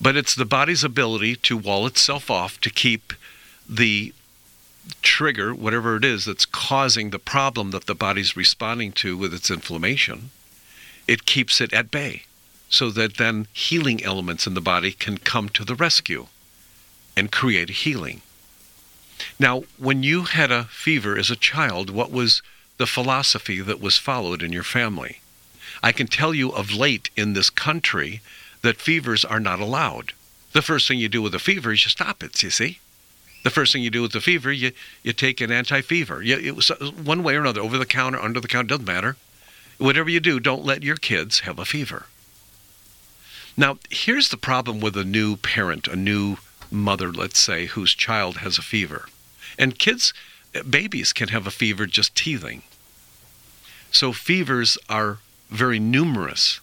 But 0.00 0.16
it's 0.16 0.34
the 0.34 0.46
body's 0.46 0.82
ability 0.82 1.36
to 1.36 1.58
wall 1.58 1.86
itself 1.86 2.30
off 2.30 2.58
to 2.62 2.70
keep 2.70 3.12
the 3.68 4.14
trigger 5.02 5.54
whatever 5.54 5.96
it 5.96 6.04
is 6.04 6.24
that's 6.24 6.46
causing 6.46 7.10
the 7.10 7.18
problem 7.18 7.72
that 7.72 7.84
the 7.84 7.94
body's 7.94 8.38
responding 8.38 8.92
to 8.92 9.18
with 9.18 9.34
its 9.34 9.50
inflammation 9.50 10.30
it 11.06 11.26
keeps 11.26 11.60
it 11.60 11.72
at 11.72 11.90
bay 11.90 12.22
so 12.68 12.90
that 12.90 13.16
then 13.16 13.46
healing 13.52 14.02
elements 14.04 14.46
in 14.46 14.54
the 14.54 14.60
body 14.60 14.92
can 14.92 15.18
come 15.18 15.48
to 15.50 15.64
the 15.64 15.74
rescue 15.74 16.26
and 17.16 17.32
create 17.32 17.70
healing. 17.70 18.20
Now, 19.38 19.64
when 19.78 20.02
you 20.02 20.24
had 20.24 20.50
a 20.50 20.64
fever 20.64 21.16
as 21.16 21.30
a 21.30 21.36
child, 21.36 21.90
what 21.90 22.10
was 22.10 22.42
the 22.76 22.86
philosophy 22.86 23.60
that 23.60 23.80
was 23.80 23.96
followed 23.96 24.42
in 24.42 24.52
your 24.52 24.62
family? 24.62 25.20
I 25.82 25.92
can 25.92 26.06
tell 26.06 26.34
you 26.34 26.50
of 26.50 26.72
late 26.72 27.10
in 27.16 27.32
this 27.32 27.50
country 27.50 28.20
that 28.62 28.80
fevers 28.80 29.24
are 29.24 29.40
not 29.40 29.60
allowed. 29.60 30.12
The 30.52 30.62
first 30.62 30.88
thing 30.88 30.98
you 30.98 31.08
do 31.08 31.22
with 31.22 31.34
a 31.34 31.38
fever 31.38 31.72
is 31.72 31.84
you 31.84 31.90
stop 31.90 32.22
it, 32.22 32.42
you 32.42 32.50
see? 32.50 32.80
The 33.44 33.50
first 33.50 33.72
thing 33.72 33.82
you 33.82 33.90
do 33.90 34.02
with 34.02 34.12
the 34.12 34.20
fever, 34.20 34.50
you, 34.50 34.72
you 35.02 35.12
take 35.12 35.40
an 35.40 35.52
anti 35.52 35.80
fever. 35.80 36.22
It 36.22 36.56
was 36.56 36.70
uh, 36.70 36.76
one 37.02 37.22
way 37.22 37.36
or 37.36 37.40
another, 37.40 37.60
over 37.60 37.78
the 37.78 37.86
counter, 37.86 38.20
under 38.20 38.40
the 38.40 38.48
counter, 38.48 38.68
doesn't 38.68 38.86
matter. 38.86 39.16
Whatever 39.78 40.10
you 40.10 40.20
do, 40.20 40.40
don't 40.40 40.64
let 40.64 40.82
your 40.82 40.96
kids 40.96 41.40
have 41.40 41.58
a 41.58 41.64
fever. 41.64 42.06
Now, 43.56 43.78
here's 43.90 44.28
the 44.28 44.36
problem 44.36 44.80
with 44.80 44.96
a 44.96 45.04
new 45.04 45.36
parent, 45.36 45.88
a 45.88 45.96
new 45.96 46.36
mother, 46.70 47.12
let's 47.12 47.38
say, 47.38 47.66
whose 47.66 47.94
child 47.94 48.38
has 48.38 48.58
a 48.58 48.62
fever. 48.62 49.06
And 49.58 49.78
kids, 49.78 50.12
babies 50.68 51.12
can 51.12 51.28
have 51.28 51.46
a 51.46 51.50
fever 51.50 51.86
just 51.86 52.14
teething. 52.14 52.62
So 53.90 54.12
fevers 54.12 54.76
are 54.88 55.18
very 55.48 55.78
numerous, 55.78 56.60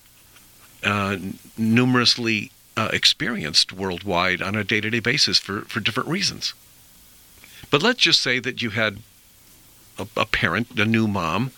uh, 0.84 1.18
numerously 1.58 2.52
uh, 2.78 2.90
experienced 2.94 3.74
worldwide 3.74 4.42
on 4.42 4.56
a 4.56 4.64
day 4.64 4.82
to 4.82 4.90
day 4.90 5.00
basis 5.00 5.40
for, 5.40 5.62
for 5.62 5.80
different 5.80 6.10
reasons. 6.10 6.54
But 7.72 7.82
let's 7.82 8.02
just 8.02 8.22
say 8.22 8.40
that 8.40 8.62
you 8.62 8.72
had 8.72 9.00
a, 9.98 10.08
a 10.16 10.26
parent, 10.26 10.80
a 10.80 10.86
new 10.86 11.08
mom, 11.08 11.52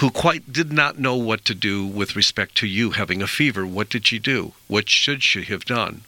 who 0.00 0.10
quite 0.10 0.50
did 0.50 0.72
not 0.72 0.98
know 0.98 1.14
what 1.14 1.44
to 1.44 1.54
do 1.54 1.84
with 1.84 2.16
respect 2.16 2.54
to 2.54 2.66
you 2.66 2.92
having 2.92 3.20
a 3.20 3.26
fever. 3.26 3.66
What 3.66 3.90
did 3.90 4.06
she 4.06 4.18
do? 4.18 4.54
What 4.66 4.88
should 4.88 5.22
she 5.22 5.42
have 5.44 5.66
done? 5.66 6.02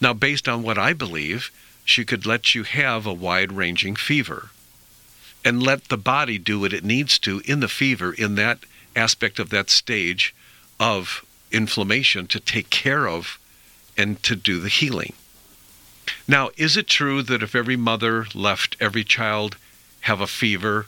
Now, 0.00 0.14
based 0.14 0.48
on 0.48 0.62
what 0.62 0.78
I 0.78 0.94
believe, 0.94 1.50
she 1.84 2.06
could 2.06 2.24
let 2.24 2.54
you 2.54 2.62
have 2.62 3.04
a 3.04 3.12
wide 3.12 3.52
ranging 3.52 3.96
fever 3.96 4.48
and 5.44 5.62
let 5.62 5.88
the 5.90 5.98
body 5.98 6.38
do 6.38 6.60
what 6.60 6.72
it 6.72 6.84
needs 6.84 7.18
to 7.18 7.42
in 7.44 7.60
the 7.60 7.68
fever, 7.68 8.14
in 8.14 8.34
that 8.36 8.60
aspect 8.96 9.38
of 9.38 9.50
that 9.50 9.68
stage 9.68 10.34
of 10.80 11.22
inflammation 11.52 12.26
to 12.28 12.40
take 12.40 12.70
care 12.70 13.06
of 13.06 13.38
and 13.94 14.22
to 14.22 14.36
do 14.36 14.58
the 14.58 14.70
healing. 14.70 15.12
Now, 16.26 16.48
is 16.56 16.78
it 16.78 16.86
true 16.86 17.22
that 17.24 17.42
if 17.42 17.54
every 17.54 17.76
mother 17.76 18.24
left 18.34 18.74
every 18.80 19.04
child 19.04 19.58
have 20.02 20.22
a 20.22 20.26
fever, 20.26 20.86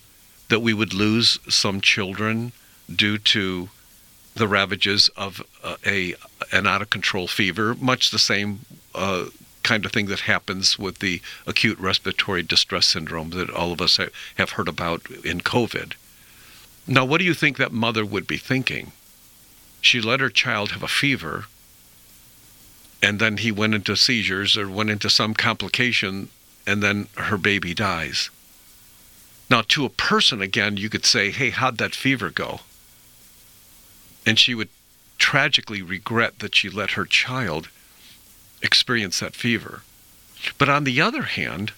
that 0.50 0.60
we 0.60 0.74
would 0.74 0.92
lose 0.92 1.38
some 1.48 1.80
children 1.80 2.52
due 2.94 3.16
to 3.16 3.70
the 4.34 4.46
ravages 4.46 5.08
of 5.16 5.42
uh, 5.64 5.76
a 5.86 6.14
an 6.52 6.66
out 6.66 6.82
of 6.82 6.90
control 6.90 7.26
fever, 7.26 7.74
much 7.80 8.10
the 8.10 8.18
same 8.18 8.60
uh, 8.94 9.26
kind 9.62 9.84
of 9.84 9.92
thing 9.92 10.06
that 10.06 10.20
happens 10.20 10.78
with 10.78 10.98
the 10.98 11.20
acute 11.46 11.78
respiratory 11.78 12.42
distress 12.42 12.86
syndrome 12.86 13.30
that 13.30 13.50
all 13.50 13.72
of 13.72 13.80
us 13.80 13.98
have 14.36 14.50
heard 14.50 14.68
about 14.68 15.08
in 15.24 15.40
COVID. 15.40 15.94
Now, 16.86 17.04
what 17.04 17.18
do 17.18 17.24
you 17.24 17.34
think 17.34 17.56
that 17.56 17.72
mother 17.72 18.04
would 18.04 18.26
be 18.26 18.38
thinking? 18.38 18.92
She 19.80 20.00
let 20.00 20.20
her 20.20 20.30
child 20.30 20.72
have 20.72 20.82
a 20.82 20.88
fever, 20.88 21.44
and 23.02 23.18
then 23.18 23.38
he 23.38 23.52
went 23.52 23.74
into 23.74 23.96
seizures 23.96 24.56
or 24.56 24.68
went 24.68 24.90
into 24.90 25.08
some 25.10 25.34
complication, 25.34 26.28
and 26.66 26.82
then 26.82 27.08
her 27.16 27.38
baby 27.38 27.74
dies. 27.74 28.30
Now, 29.50 29.62
to 29.68 29.84
a 29.84 29.90
person, 29.90 30.40
again, 30.40 30.76
you 30.76 30.88
could 30.88 31.04
say, 31.04 31.30
Hey, 31.30 31.50
how'd 31.50 31.78
that 31.78 31.94
fever 31.94 32.30
go? 32.30 32.60
And 34.24 34.38
she 34.38 34.54
would 34.54 34.68
tragically 35.18 35.82
regret 35.82 36.38
that 36.38 36.54
she 36.54 36.70
let 36.70 36.92
her 36.92 37.04
child 37.04 37.68
experience 38.62 39.20
that 39.20 39.34
fever. 39.34 39.82
But 40.56 40.68
on 40.68 40.84
the 40.84 41.00
other 41.00 41.22
hand, 41.22 41.72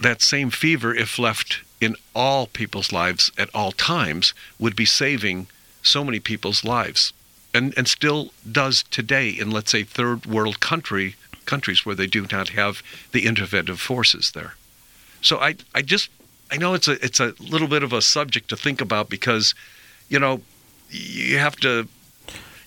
that 0.00 0.22
same 0.22 0.50
fever, 0.50 0.94
if 0.94 1.18
left 1.18 1.60
in 1.80 1.96
all 2.14 2.46
people's 2.46 2.92
lives 2.92 3.30
at 3.36 3.50
all 3.54 3.72
times, 3.72 4.32
would 4.58 4.74
be 4.74 4.84
saving 4.84 5.48
so 5.82 6.02
many 6.02 6.18
people's 6.18 6.64
lives. 6.64 7.12
And, 7.54 7.74
and 7.76 7.88
still 7.88 8.32
does 8.50 8.84
today 8.84 9.30
in, 9.30 9.50
let's 9.50 9.70
say, 9.70 9.82
third 9.82 10.26
world 10.26 10.60
country 10.60 11.16
countries 11.46 11.84
where 11.84 11.94
they 11.94 12.06
do 12.06 12.26
not 12.30 12.50
have 12.50 12.82
the 13.12 13.24
interventive 13.24 13.78
forces 13.78 14.32
there. 14.32 14.54
So 15.22 15.38
I, 15.38 15.56
I 15.74 15.82
just 15.82 16.10
I 16.50 16.56
know 16.56 16.74
it's 16.74 16.88
a 16.88 17.04
it's 17.04 17.20
a 17.20 17.34
little 17.38 17.68
bit 17.68 17.82
of 17.82 17.92
a 17.92 18.00
subject 18.00 18.48
to 18.48 18.56
think 18.56 18.80
about 18.80 19.08
because, 19.08 19.54
you 20.08 20.18
know, 20.18 20.40
you 20.90 21.38
have 21.38 21.56
to 21.56 21.88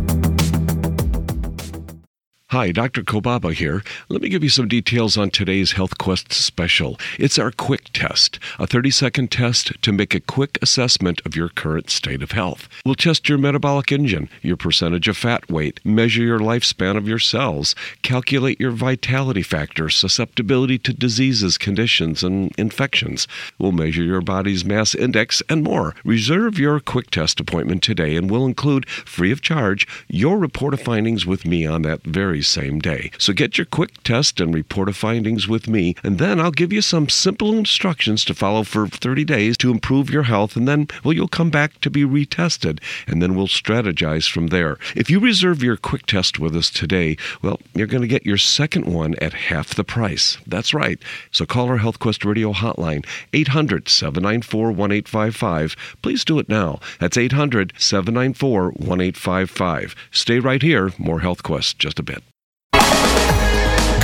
Hi, 2.54 2.70
Dr. 2.70 3.02
Kolbaba 3.02 3.52
here. 3.52 3.82
Let 4.08 4.22
me 4.22 4.28
give 4.28 4.44
you 4.44 4.48
some 4.48 4.68
details 4.68 5.18
on 5.18 5.30
today's 5.30 5.72
Health 5.72 5.98
Quest 5.98 6.32
special. 6.32 7.00
It's 7.18 7.36
our 7.36 7.50
quick 7.50 7.92
test, 7.92 8.38
a 8.60 8.66
30 8.68 8.92
second 8.92 9.32
test 9.32 9.82
to 9.82 9.90
make 9.90 10.14
a 10.14 10.20
quick 10.20 10.56
assessment 10.62 11.20
of 11.26 11.34
your 11.34 11.48
current 11.48 11.90
state 11.90 12.22
of 12.22 12.30
health. 12.30 12.68
We'll 12.86 12.94
test 12.94 13.28
your 13.28 13.38
metabolic 13.38 13.90
engine, 13.90 14.28
your 14.40 14.56
percentage 14.56 15.08
of 15.08 15.16
fat 15.16 15.50
weight, 15.50 15.80
measure 15.84 16.22
your 16.22 16.38
lifespan 16.38 16.96
of 16.96 17.08
your 17.08 17.18
cells, 17.18 17.74
calculate 18.02 18.60
your 18.60 18.70
vitality 18.70 19.42
factor, 19.42 19.90
susceptibility 19.90 20.78
to 20.78 20.92
diseases, 20.92 21.58
conditions, 21.58 22.22
and 22.22 22.52
infections. 22.56 23.26
We'll 23.58 23.72
measure 23.72 24.04
your 24.04 24.20
body's 24.20 24.64
mass 24.64 24.94
index 24.94 25.42
and 25.48 25.64
more. 25.64 25.96
Reserve 26.04 26.60
your 26.60 26.78
quick 26.78 27.10
test 27.10 27.40
appointment 27.40 27.82
today 27.82 28.14
and 28.14 28.30
we'll 28.30 28.46
include, 28.46 28.88
free 28.88 29.32
of 29.32 29.42
charge, 29.42 29.88
your 30.06 30.38
report 30.38 30.72
of 30.72 30.80
findings 30.80 31.26
with 31.26 31.44
me 31.44 31.66
on 31.66 31.82
that 31.82 32.04
very 32.04 32.43
same 32.44 32.78
day. 32.78 33.10
So 33.18 33.32
get 33.32 33.58
your 33.58 33.64
quick 33.64 34.02
test 34.04 34.40
and 34.40 34.54
report 34.54 34.88
of 34.88 34.96
findings 34.96 35.48
with 35.48 35.66
me, 35.66 35.94
and 36.04 36.18
then 36.18 36.40
I'll 36.40 36.50
give 36.50 36.72
you 36.72 36.82
some 36.82 37.08
simple 37.08 37.52
instructions 37.54 38.24
to 38.26 38.34
follow 38.34 38.62
for 38.62 38.86
30 38.86 39.24
days 39.24 39.56
to 39.58 39.70
improve 39.70 40.10
your 40.10 40.24
health, 40.24 40.56
and 40.56 40.68
then, 40.68 40.88
well, 41.02 41.12
you'll 41.12 41.28
come 41.28 41.50
back 41.50 41.80
to 41.80 41.90
be 41.90 42.02
retested, 42.02 42.80
and 43.06 43.20
then 43.20 43.34
we'll 43.34 43.48
strategize 43.48 44.30
from 44.30 44.48
there. 44.48 44.78
If 44.94 45.10
you 45.10 45.18
reserve 45.18 45.62
your 45.62 45.76
quick 45.76 46.06
test 46.06 46.38
with 46.38 46.54
us 46.54 46.70
today, 46.70 47.16
well, 47.42 47.60
you're 47.74 47.86
going 47.86 48.02
to 48.02 48.08
get 48.08 48.26
your 48.26 48.38
second 48.38 48.86
one 48.86 49.14
at 49.20 49.32
half 49.32 49.74
the 49.74 49.84
price. 49.84 50.38
That's 50.46 50.74
right. 50.74 50.98
So 51.30 51.46
call 51.46 51.68
our 51.68 51.78
HealthQuest 51.78 52.24
Radio 52.24 52.52
hotline, 52.52 53.06
800 53.32 53.88
794 53.88 54.66
1855. 54.66 55.76
Please 56.02 56.24
do 56.24 56.38
it 56.38 56.48
now. 56.48 56.80
That's 57.00 57.16
800 57.16 57.72
794 57.78 58.64
1855. 58.64 59.94
Stay 60.10 60.38
right 60.38 60.62
here. 60.62 60.92
More 60.98 61.20
HealthQuest 61.20 61.78
just 61.78 61.98
a 61.98 62.02
bit. 62.02 62.22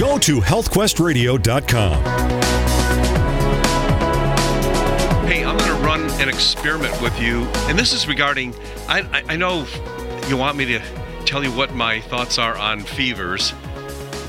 Go 0.01 0.17
to 0.21 0.41
healthquestradio.com. 0.41 2.03
Hey, 5.29 5.45
I'm 5.45 5.59
going 5.59 5.69
to 5.69 5.87
run 5.87 6.11
an 6.23 6.31
experiment 6.31 6.99
with 7.03 7.21
you, 7.21 7.43
and 7.69 7.79
this 7.79 7.93
is 7.93 8.09
regarding. 8.09 8.55
I, 8.89 9.01
I, 9.13 9.35
I 9.35 9.37
know 9.37 9.67
you 10.27 10.39
want 10.39 10.57
me 10.57 10.65
to 10.65 10.81
tell 11.27 11.45
you 11.45 11.53
what 11.53 11.75
my 11.75 12.01
thoughts 12.01 12.39
are 12.39 12.57
on 12.57 12.81
fevers, 12.81 13.53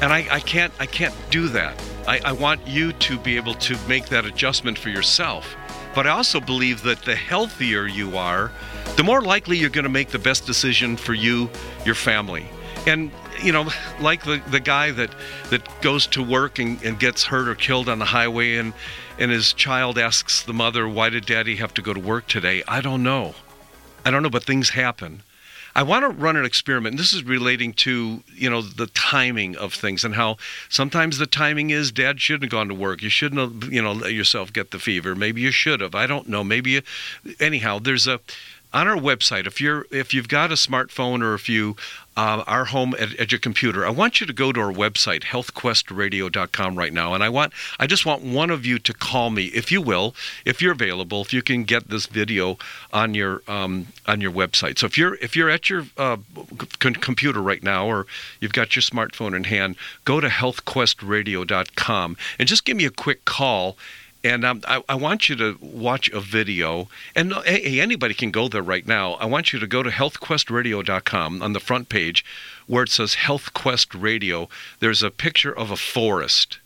and 0.01 0.11
I, 0.11 0.27
I 0.29 0.41
can't. 0.41 0.73
I 0.77 0.87
can't 0.87 1.15
do 1.29 1.47
that. 1.47 1.81
I, 2.05 2.19
I 2.19 2.31
want 2.33 2.67
you 2.67 2.91
to 2.91 3.17
be 3.17 3.37
able 3.37 3.53
to 3.53 3.77
make 3.87 4.07
that 4.07 4.25
adjustment 4.25 4.77
for 4.77 4.89
yourself. 4.89 5.55
But 5.95 6.05
I 6.05 6.09
also 6.09 6.41
believe 6.41 6.83
that 6.83 7.03
the 7.03 7.15
healthier 7.15 7.87
you 7.87 8.17
are, 8.17 8.51
the 8.97 9.05
more 9.05 9.21
likely 9.21 9.55
you're 9.57 9.69
going 9.69 9.85
to 9.85 9.89
make 9.89 10.09
the 10.09 10.19
best 10.19 10.45
decision 10.45 10.97
for 10.97 11.13
you, 11.13 11.49
your 11.85 11.95
family. 11.95 12.45
And 12.87 13.09
you 13.43 13.51
know, 13.51 13.69
like 13.99 14.23
the, 14.23 14.41
the 14.49 14.59
guy 14.59 14.91
that, 14.91 15.13
that 15.49 15.81
goes 15.81 16.07
to 16.07 16.23
work 16.23 16.59
and, 16.59 16.81
and 16.83 16.99
gets 16.99 17.23
hurt 17.23 17.47
or 17.47 17.55
killed 17.55 17.89
on 17.89 17.99
the 17.99 18.05
highway 18.05 18.55
and, 18.55 18.73
and 19.19 19.31
his 19.31 19.53
child 19.53 19.97
asks 19.97 20.43
the 20.43 20.53
mother, 20.53 20.87
Why 20.87 21.09
did 21.09 21.25
daddy 21.25 21.55
have 21.57 21.73
to 21.75 21.81
go 21.81 21.93
to 21.93 21.99
work 21.99 22.27
today? 22.27 22.63
I 22.67 22.81
don't 22.81 23.03
know. 23.03 23.35
I 24.05 24.11
don't 24.11 24.23
know, 24.23 24.29
but 24.29 24.43
things 24.43 24.71
happen. 24.71 25.21
I 25.73 25.83
want 25.83 26.03
to 26.03 26.09
run 26.09 26.35
an 26.35 26.43
experiment. 26.43 26.93
And 26.93 26.99
this 26.99 27.13
is 27.13 27.23
relating 27.23 27.73
to, 27.73 28.23
you 28.33 28.49
know, 28.49 28.61
the 28.61 28.87
timing 28.87 29.55
of 29.55 29.73
things 29.73 30.03
and 30.03 30.15
how 30.15 30.37
sometimes 30.67 31.17
the 31.17 31.25
timing 31.25 31.69
is 31.69 31.91
dad 31.91 32.19
shouldn't 32.19 32.43
have 32.43 32.51
gone 32.51 32.67
to 32.67 32.75
work. 32.75 33.01
You 33.01 33.09
shouldn't 33.09 33.39
have, 33.39 33.71
you 33.71 33.81
know, 33.81 33.93
let 33.93 34.13
yourself 34.13 34.51
get 34.51 34.71
the 34.71 34.79
fever. 34.79 35.15
Maybe 35.15 35.41
you 35.41 35.51
should 35.51 35.79
have. 35.79 35.95
I 35.95 36.07
don't 36.07 36.27
know. 36.27 36.43
Maybe 36.43 36.71
you, 36.71 36.81
anyhow, 37.39 37.79
there's 37.79 38.05
a 38.05 38.19
on 38.73 38.87
our 38.87 38.95
website, 38.95 39.47
if 39.47 39.59
you're 39.59 39.85
if 39.91 40.13
you've 40.13 40.27
got 40.27 40.51
a 40.51 40.55
smartphone 40.55 41.21
or 41.21 41.33
if 41.33 41.49
you 41.49 41.75
uh, 42.17 42.43
are 42.45 42.65
home 42.65 42.93
at, 42.99 43.31
your 43.31 43.39
computer, 43.39 43.85
I 43.85 43.89
want 43.89 44.19
you 44.19 44.27
to 44.27 44.33
go 44.33 44.51
to 44.51 44.59
our 44.59 44.71
website, 44.71 45.23
healthquestradio.com, 45.23 46.75
right 46.75 46.91
now, 46.91 47.13
and 47.13 47.23
I 47.23 47.29
want 47.29 47.53
I 47.79 47.87
just 47.87 48.05
want 48.05 48.21
one 48.21 48.49
of 48.49 48.65
you 48.65 48.79
to 48.79 48.93
call 48.93 49.29
me, 49.29 49.45
if 49.45 49.71
you 49.71 49.81
will, 49.81 50.13
if 50.45 50.61
you're 50.61 50.73
available, 50.73 51.21
if 51.21 51.33
you 51.33 51.41
can 51.41 51.63
get 51.63 51.89
this 51.89 52.07
video 52.07 52.57
on 52.91 53.13
your 53.13 53.41
um, 53.47 53.87
on 54.07 54.19
your 54.19 54.31
website. 54.31 54.77
So 54.77 54.85
if 54.85 54.97
you're 54.97 55.15
if 55.15 55.35
you're 55.35 55.49
at 55.49 55.69
your 55.69 55.85
uh, 55.97 56.17
computer 56.79 57.41
right 57.41 57.63
now, 57.63 57.87
or 57.87 58.05
you've 58.39 58.53
got 58.53 58.75
your 58.75 58.83
smartphone 58.83 59.35
in 59.35 59.45
hand, 59.45 59.77
go 60.03 60.19
to 60.19 60.27
healthquestradio.com 60.27 62.17
and 62.37 62.47
just 62.47 62.65
give 62.65 62.75
me 62.75 62.85
a 62.85 62.91
quick 62.91 63.23
call 63.25 63.77
And 64.23 64.45
um, 64.45 64.61
I, 64.67 64.83
I 64.87 64.95
want 64.95 65.29
you 65.29 65.35
to 65.37 65.57
watch 65.61 66.09
a 66.09 66.19
video. 66.19 66.87
And 67.15 67.33
hey, 67.45 67.79
anybody 67.79 68.13
can 68.13 68.29
go 68.29 68.47
there 68.47 68.61
right 68.61 68.85
now. 68.85 69.13
I 69.13 69.25
want 69.25 69.51
you 69.51 69.59
to 69.59 69.65
go 69.65 69.81
to 69.81 69.89
healthquestradio.com 69.89 71.41
on 71.41 71.53
the 71.53 71.59
front 71.59 71.89
page 71.89 72.23
where 72.67 72.83
it 72.83 72.89
says 72.89 73.15
Health 73.15 73.53
Quest 73.53 73.95
Radio. 73.95 74.47
There's 74.79 75.01
a 75.01 75.09
picture 75.09 75.51
of 75.51 75.71
a 75.71 75.75
forest. 75.75 76.59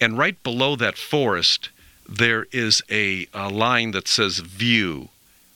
And 0.00 0.18
right 0.18 0.40
below 0.42 0.76
that 0.76 0.98
forest, 0.98 1.70
there 2.06 2.46
is 2.52 2.82
a, 2.90 3.26
a 3.32 3.48
line 3.48 3.92
that 3.92 4.08
says 4.08 4.38
View. 4.38 5.08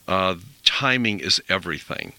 Uh, 0.09 0.36
timing 0.64 1.20
is 1.20 1.42
everything. 1.49 2.14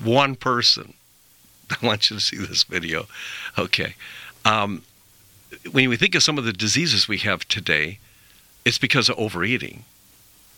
one 0.03 0.35
person. 0.37 0.95
I 1.71 1.77
want 1.85 2.09
you 2.09 2.17
to 2.17 2.23
see 2.23 2.39
this 2.39 2.63
video. 2.63 3.05
Okay. 3.59 3.95
Um, 4.47 4.85
when 5.71 5.91
we 5.91 5.99
think 5.99 6.15
of 6.15 6.23
some 6.23 6.39
of 6.39 6.45
the 6.45 6.53
diseases 6.55 7.07
we 7.07 7.19
have 7.19 7.47
today 7.47 7.99
it's 8.65 8.79
because 8.79 9.11
of 9.11 9.19
overeating. 9.19 9.85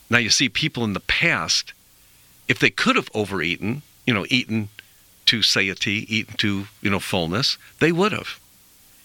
Now 0.08 0.18
you 0.18 0.30
see 0.30 0.48
people 0.48 0.84
in 0.84 0.92
the 0.92 1.00
past 1.00 1.72
if 2.46 2.60
they 2.60 2.70
could 2.70 2.94
have 2.94 3.10
overeaten 3.12 3.82
you 4.06 4.14
know 4.14 4.24
eaten 4.28 4.68
to 5.26 5.42
satiety 5.42 6.06
eaten 6.14 6.36
to 6.36 6.68
you 6.80 6.90
know 6.90 7.00
fullness 7.00 7.58
they 7.80 7.90
would 7.90 8.12
have. 8.12 8.38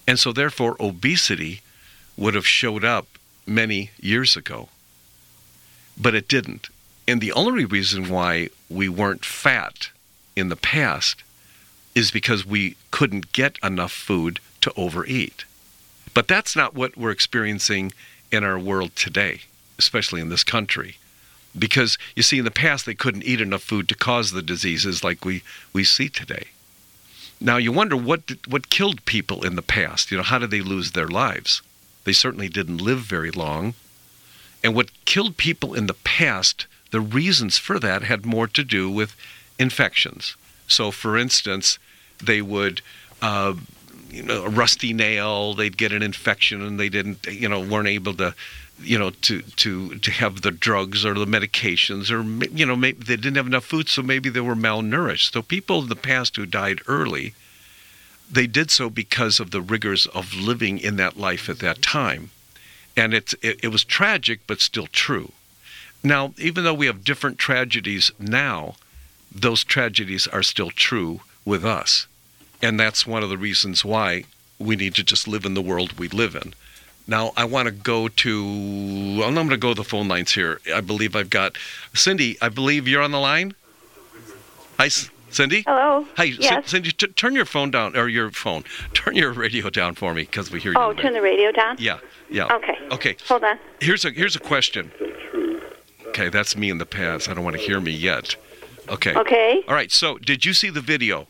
And 0.08 0.20
so 0.20 0.32
therefore 0.32 0.78
obesity 0.80 1.62
would 2.16 2.36
have 2.36 2.46
showed 2.46 2.86
up 2.86 3.08
many 3.50 3.92
years 4.00 4.38
ago. 4.38 4.70
But 6.00 6.16
it 6.16 6.28
didn't. 6.28 6.70
And 7.08 7.20
the 7.20 7.34
only 7.34 7.66
reason 7.66 8.08
why 8.08 8.50
we 8.70 8.88
weren't 8.88 9.26
fat 9.26 9.90
in 10.36 10.50
the 10.50 10.56
past 10.56 11.24
is 11.96 12.12
because 12.12 12.46
we 12.46 12.76
couldn't 12.92 13.32
get 13.32 13.58
enough 13.64 13.92
food 13.92 14.40
to 14.62 14.72
overeat. 14.78 15.44
But 16.14 16.28
that's 16.28 16.56
not 16.56 16.76
what 16.76 16.96
we're 16.96 17.12
experiencing 17.12 17.92
in 18.32 18.44
our 18.44 18.60
world 18.60 18.96
today, 18.96 19.42
especially 19.78 20.22
in 20.22 20.30
this 20.30 20.44
country. 20.44 20.98
Because 21.58 21.98
you 22.16 22.22
see, 22.22 22.38
in 22.38 22.46
the 22.46 22.52
past, 22.52 22.86
they 22.86 22.94
couldn't 22.94 23.24
eat 23.24 23.42
enough 23.42 23.64
food 23.64 23.90
to 23.90 23.96
cause 23.96 24.32
the 24.32 24.44
diseases 24.44 25.04
like 25.04 25.26
we, 25.26 25.42
we 25.74 25.84
see 25.84 26.08
today. 26.08 26.50
Now, 27.42 27.58
you 27.58 27.72
wonder 27.72 27.98
what, 27.98 28.22
what 28.48 28.70
killed 28.70 29.04
people 29.06 29.44
in 29.44 29.56
the 29.56 29.62
past? 29.62 30.12
You 30.12 30.18
know, 30.18 30.24
how 30.24 30.38
did 30.40 30.52
they 30.52 30.62
lose 30.62 30.92
their 30.92 31.08
lives? 31.08 31.62
They 32.04 32.14
certainly 32.14 32.50
didn't 32.50 32.78
live 32.78 33.00
very 33.00 33.32
long. 33.32 33.74
And 34.64 34.76
what 34.76 35.06
killed 35.06 35.38
people 35.38 35.74
in 35.74 35.88
the 35.88 35.94
past, 35.94 36.68
the 36.92 37.02
reasons 37.02 37.58
for 37.58 37.80
that 37.80 38.04
had 38.04 38.26
more 38.26 38.48
to 38.48 38.64
do 38.64 38.90
with 38.90 39.16
infections. 39.58 40.36
So, 40.68 40.92
for 40.92 41.18
instance, 41.18 41.80
they 42.24 42.42
would, 42.42 42.82
uh, 43.22 43.56
you 44.10 44.24
know, 44.24 44.46
a 44.46 44.50
rusty 44.50 44.94
nail, 44.94 45.54
they'd 45.54 45.78
get 45.78 45.92
an 45.92 46.04
infection 46.04 46.62
and 46.62 46.80
they 46.80 46.90
didn't, 46.90 47.26
you 47.28 47.48
know, 47.48 47.60
weren't 47.60 47.88
able 47.88 48.14
to, 48.16 48.36
you 48.82 48.98
know, 48.98 49.10
to, 49.10 49.42
to, 49.42 49.96
to 49.96 50.12
have 50.12 50.42
the 50.42 50.52
drugs 50.52 51.06
or 51.06 51.14
the 51.14 51.26
medications 51.26 52.12
or, 52.12 52.24
you 52.56 52.66
know, 52.66 52.76
maybe 52.76 53.04
they 53.04 53.16
didn't 53.16 53.38
have 53.38 53.48
enough 53.48 53.66
food, 53.66 53.90
so 53.90 54.02
maybe 54.02 54.30
they 54.30 54.42
were 54.42 54.56
malnourished. 54.56 55.32
So, 55.32 55.42
people 55.42 55.82
in 55.84 55.90
the 55.90 55.96
past 55.96 56.36
who 56.36 56.46
died 56.46 56.82
early, 56.88 57.34
they 58.32 58.48
did 58.48 58.70
so 58.72 58.90
because 58.90 59.40
of 59.40 59.52
the 59.52 59.62
rigors 59.62 60.06
of 60.08 60.36
living 60.36 60.78
in 60.78 60.98
that 60.98 61.18
life 61.18 61.50
at 61.50 61.60
that 61.60 61.82
time. 61.82 62.32
And 62.96 63.14
it's, 63.14 63.34
it, 63.42 63.60
it 63.64 63.68
was 63.70 63.84
tragic, 63.84 64.42
but 64.46 64.62
still 64.62 64.88
true. 64.88 65.32
Now, 66.04 66.34
even 66.38 66.64
though 66.64 66.74
we 66.74 66.86
have 66.86 67.04
different 67.04 67.38
tragedies 67.38 68.12
now, 68.20 68.76
those 69.34 69.64
tragedies 69.64 70.28
are 70.28 70.44
still 70.44 70.70
true 70.70 71.22
with 71.46 71.66
us. 71.66 72.08
And 72.62 72.80
that's 72.80 73.08
one 73.08 73.24
of 73.24 73.30
the 73.30 73.38
reasons 73.38 73.86
why 73.86 74.26
we 74.58 74.76
need 74.76 74.96
to 74.96 75.04
just 75.04 75.28
live 75.28 75.46
in 75.46 75.54
the 75.54 75.62
world 75.62 75.94
we 75.94 76.08
live 76.10 76.36
in. 76.36 76.54
Now, 77.08 77.32
I 77.36 77.46
want 77.46 77.68
to 77.68 77.72
go 77.72 78.08
to, 78.08 78.44
well, 79.18 79.28
I'm 79.28 79.34
going 79.34 79.50
to 79.50 79.58
go 79.58 79.70
to 79.70 79.76
the 79.76 79.84
phone 79.84 80.08
lines 80.08 80.34
here. 80.34 80.62
I 80.74 80.82
believe 80.82 81.16
I've 81.16 81.30
got 81.30 81.58
Cindy, 81.94 82.38
I 82.42 82.50
believe 82.50 82.88
you're 82.88 83.02
on 83.02 83.12
the 83.12 83.20
line. 83.20 83.56
Hi, 84.78 84.90
Cindy? 85.30 85.64
Hello. 85.66 86.06
Hi, 86.18 86.26
yes. 86.26 86.70
Cindy. 86.70 86.92
T- 86.92 87.08
turn 87.08 87.36
your 87.36 87.46
phone 87.46 87.72
down, 87.72 87.96
or 87.96 88.08
your 88.08 88.32
phone. 88.32 88.64
Turn 88.94 89.16
your 89.16 89.32
radio 89.32 89.70
down 89.70 89.96
for 89.96 90.14
me, 90.14 90.24
because 90.24 90.52
we 90.52 90.60
hear 90.60 90.74
oh, 90.76 90.92
you. 90.92 90.98
Oh, 90.98 91.02
turn 91.02 91.14
the 91.14 91.22
radio 91.22 91.52
down. 91.52 91.76
Yeah, 91.80 92.00
yeah. 92.30 92.46
Okay. 92.52 92.78
Okay. 92.92 93.18
Hold 93.28 93.44
on. 93.44 93.60
Here's 93.80 94.06
a 94.06 94.12
here's 94.12 94.36
a 94.36 94.40
question. 94.40 94.92
Okay, 96.08 96.30
that's 96.30 96.58
me 96.58 96.70
in 96.70 96.80
the 96.80 96.86
past. 96.86 97.30
I 97.30 97.34
don't 97.34 97.44
want 97.44 97.56
to 97.56 97.62
hear 97.62 97.80
me 97.80 97.92
yet. 97.92 98.36
Okay. 98.90 99.16
Okay. 99.16 99.64
All 99.68 99.76
right. 99.76 99.92
So, 99.92 100.18
did 100.18 100.46
you 100.46 100.54
see 100.54 100.70
the 100.70 100.82
video? 100.82 101.28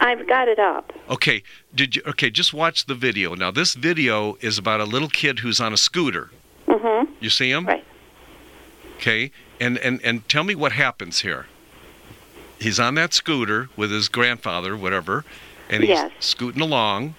I've 0.00 0.26
got 0.26 0.48
it 0.48 0.58
up. 0.58 0.92
Okay. 1.08 1.42
Did 1.74 1.96
you? 1.96 2.02
Okay, 2.06 2.30
just 2.30 2.52
watch 2.52 2.86
the 2.86 2.94
video. 2.94 3.34
Now, 3.34 3.50
this 3.50 3.74
video 3.74 4.36
is 4.40 4.58
about 4.58 4.80
a 4.80 4.84
little 4.84 5.08
kid 5.08 5.40
who's 5.40 5.60
on 5.60 5.72
a 5.72 5.76
scooter. 5.76 6.30
Mm-hmm. 6.66 7.12
You 7.20 7.30
see 7.30 7.50
him? 7.50 7.66
Right. 7.66 7.84
Okay. 8.96 9.30
And 9.60 9.78
and 9.78 10.00
and 10.02 10.28
tell 10.28 10.42
me 10.42 10.54
what 10.54 10.72
happens 10.72 11.20
here 11.20 11.46
he's 12.60 12.78
on 12.78 12.94
that 12.94 13.12
scooter 13.12 13.68
with 13.76 13.90
his 13.90 14.08
grandfather, 14.08 14.76
whatever, 14.76 15.24
and 15.68 15.82
he's 15.82 15.90
yes. 15.90 16.12
scooting 16.20 16.62
along. 16.62 17.14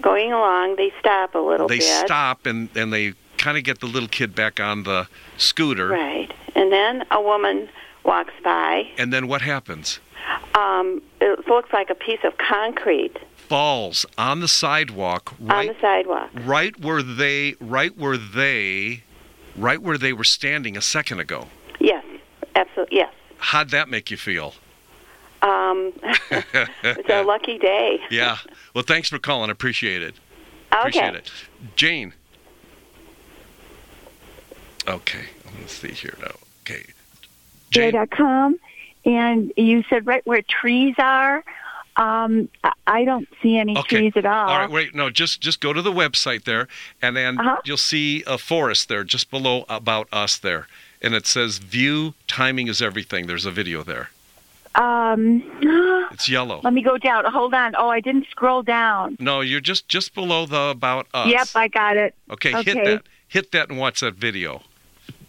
Going 0.00 0.32
along, 0.32 0.76
they 0.76 0.92
stop 1.00 1.34
a 1.34 1.38
little 1.38 1.68
they 1.68 1.78
bit. 1.78 1.84
They 1.84 2.06
stop 2.06 2.46
and 2.46 2.68
and 2.76 2.92
they 2.92 3.14
kind 3.38 3.58
of 3.58 3.64
get 3.64 3.80
the 3.80 3.86
little 3.86 4.08
kid 4.08 4.34
back 4.34 4.60
on 4.60 4.84
the 4.84 5.08
scooter. 5.36 5.88
Right, 5.88 6.32
and 6.54 6.72
then 6.72 7.04
a 7.10 7.20
woman 7.20 7.68
walks 8.04 8.34
by. 8.44 8.88
And 8.98 9.12
then 9.12 9.28
what 9.28 9.42
happens? 9.42 10.00
Um, 10.54 11.02
it 11.20 11.46
looks 11.48 11.72
like 11.72 11.90
a 11.90 11.94
piece 11.94 12.20
of 12.24 12.36
concrete 12.38 13.18
falls 13.52 14.06
on 14.16 14.40
the 14.40 14.48
sidewalk. 14.48 15.34
Right, 15.38 15.68
on 15.68 15.74
the 15.74 15.80
sidewalk. 15.80 16.30
Right 16.44 16.78
where 16.80 17.02
they, 17.02 17.54
right 17.60 17.96
where 17.96 18.16
they, 18.16 19.02
right 19.56 19.80
where 19.82 19.98
they 19.98 20.12
were 20.12 20.24
standing 20.24 20.76
a 20.76 20.80
second 20.80 21.20
ago. 21.20 21.48
Yes, 21.78 22.04
absolutely. 22.54 22.96
Yes. 22.96 23.12
How'd 23.38 23.70
that 23.70 23.88
make 23.88 24.10
you 24.10 24.16
feel? 24.16 24.54
Um, 25.42 25.92
it's 26.30 27.08
a 27.08 27.22
lucky 27.22 27.58
day. 27.58 27.98
yeah. 28.10 28.38
Well, 28.74 28.84
thanks 28.84 29.08
for 29.08 29.18
calling. 29.18 29.50
Appreciate 29.50 30.02
it. 30.02 30.14
Okay. 30.72 30.78
Appreciate 30.78 31.14
it. 31.14 31.30
Jane. 31.76 32.14
Okay. 34.86 35.26
Let's 35.58 35.72
see 35.72 35.92
here 35.92 36.16
now. 36.20 36.34
Okay. 36.62 36.84
Jane.com, 37.70 38.58
and 39.04 39.52
you 39.56 39.82
said 39.88 40.06
right 40.06 40.24
where 40.26 40.42
trees 40.42 40.94
are. 40.98 41.42
Um, 41.96 42.48
I 42.86 43.04
don't 43.04 43.28
see 43.42 43.58
any 43.58 43.76
okay. 43.76 43.98
trees 43.98 44.12
at 44.16 44.24
all. 44.24 44.48
All 44.48 44.58
right, 44.58 44.70
wait, 44.70 44.94
no, 44.94 45.10
just 45.10 45.40
just 45.40 45.60
go 45.60 45.72
to 45.72 45.82
the 45.82 45.92
website 45.92 46.44
there, 46.44 46.68
and 47.02 47.16
then 47.16 47.38
uh-huh. 47.38 47.60
you'll 47.64 47.76
see 47.76 48.22
a 48.26 48.38
forest 48.38 48.88
there, 48.88 49.04
just 49.04 49.30
below 49.30 49.64
about 49.68 50.08
us 50.12 50.38
there, 50.38 50.68
and 51.02 51.14
it 51.14 51.26
says 51.26 51.58
"View 51.58 52.14
timing 52.26 52.68
is 52.68 52.80
everything." 52.80 53.26
There's 53.26 53.44
a 53.44 53.50
video 53.50 53.82
there. 53.82 54.10
Um, 54.74 55.42
it's 56.12 56.28
yellow. 56.28 56.60
Let 56.62 56.72
me 56.72 56.82
go 56.82 56.98
down. 56.98 57.24
Hold 57.26 57.54
on. 57.54 57.74
Oh, 57.76 57.88
I 57.88 58.00
didn't 58.00 58.26
scroll 58.30 58.62
down. 58.62 59.16
No, 59.20 59.40
you're 59.40 59.60
just 59.60 59.88
just 59.88 60.14
below 60.14 60.46
the 60.46 60.70
about 60.70 61.06
us. 61.12 61.28
Yep, 61.28 61.48
I 61.54 61.68
got 61.68 61.96
it. 61.96 62.14
Okay, 62.30 62.54
okay. 62.54 62.72
hit 62.72 62.84
that. 62.84 63.02
Hit 63.28 63.52
that 63.52 63.70
and 63.70 63.78
watch 63.78 64.00
that 64.00 64.14
video. 64.14 64.62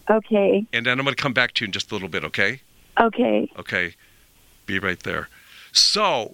Okay. 0.09 0.65
And 0.73 0.85
then 0.85 0.99
I'm 0.99 1.05
going 1.05 1.15
to 1.15 1.21
come 1.21 1.33
back 1.33 1.53
to 1.53 1.63
you 1.63 1.67
in 1.67 1.71
just 1.71 1.91
a 1.91 1.95
little 1.95 2.09
bit. 2.09 2.23
Okay. 2.25 2.59
Okay. 2.99 3.49
Okay. 3.57 3.95
Be 4.65 4.79
right 4.79 4.99
there. 4.99 5.29
So 5.71 6.33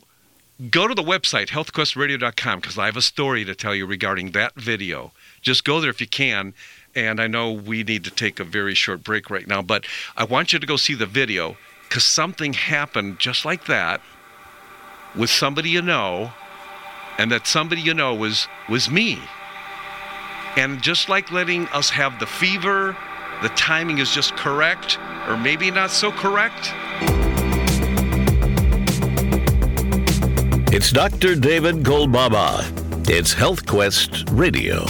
go 0.70 0.88
to 0.88 0.95
the 0.95 1.03
website, 1.03 1.49
healthquestradio.com, 1.49 2.60
because 2.60 2.78
I 2.78 2.88
have 2.88 2.97
a 2.97 3.01
story 3.01 3.45
to 3.45 3.55
tell 3.55 3.76
you 3.76 3.86
regarding 3.86 4.32
that 4.32 4.55
video. 4.55 5.12
Just 5.41 5.64
go 5.64 5.80
there 5.80 5.89
if 5.89 6.01
you 6.01 6.07
can. 6.07 6.53
And 6.95 7.22
I 7.22 7.28
know 7.28 7.51
we 7.51 7.84
need 7.84 8.03
to 8.05 8.12
take 8.12 8.39
a 8.39 8.43
very 8.43 8.74
short 8.74 9.03
break 9.03 9.30
right 9.30 9.47
now, 9.47 9.62
but 9.62 9.86
I 10.18 10.24
want 10.24 10.53
you 10.53 10.60
to 10.60 10.66
go 10.66 10.76
see 10.76 10.95
the 10.95 11.05
video 11.05 11.55
because 11.90 12.06
something 12.06 12.54
happened 12.54 13.18
just 13.18 13.46
like 13.46 13.66
that 13.66 14.00
with 15.16 15.30
somebody 15.30 15.72
you 15.72 15.82
know, 15.82 16.32
and 17.18 17.32
that 17.32 17.48
somebody 17.48 17.82
you 17.82 17.96
know 17.96 18.14
was 18.14 18.48
was 18.70 18.92
me. 18.92 19.18
And 20.56 20.82
just 20.84 21.10
like 21.10 21.32
letting 21.32 21.68
us 21.70 21.90
have 21.90 22.20
the 22.20 22.28
fever, 22.28 22.96
the 23.42 23.50
timing 23.50 23.98
is 23.98 24.12
just 24.14 24.36
correct, 24.36 25.00
or 25.28 25.36
maybe 25.36 25.72
not 25.72 25.90
so 25.90 26.12
correct. 26.12 26.72
It's 30.72 30.92
Dr. 30.92 31.36
David 31.36 31.78
Kolbaba. 31.78 33.10
It's 33.10 33.34
Health 33.34 33.66
Quest 33.66 34.26
Radio. 34.30 34.86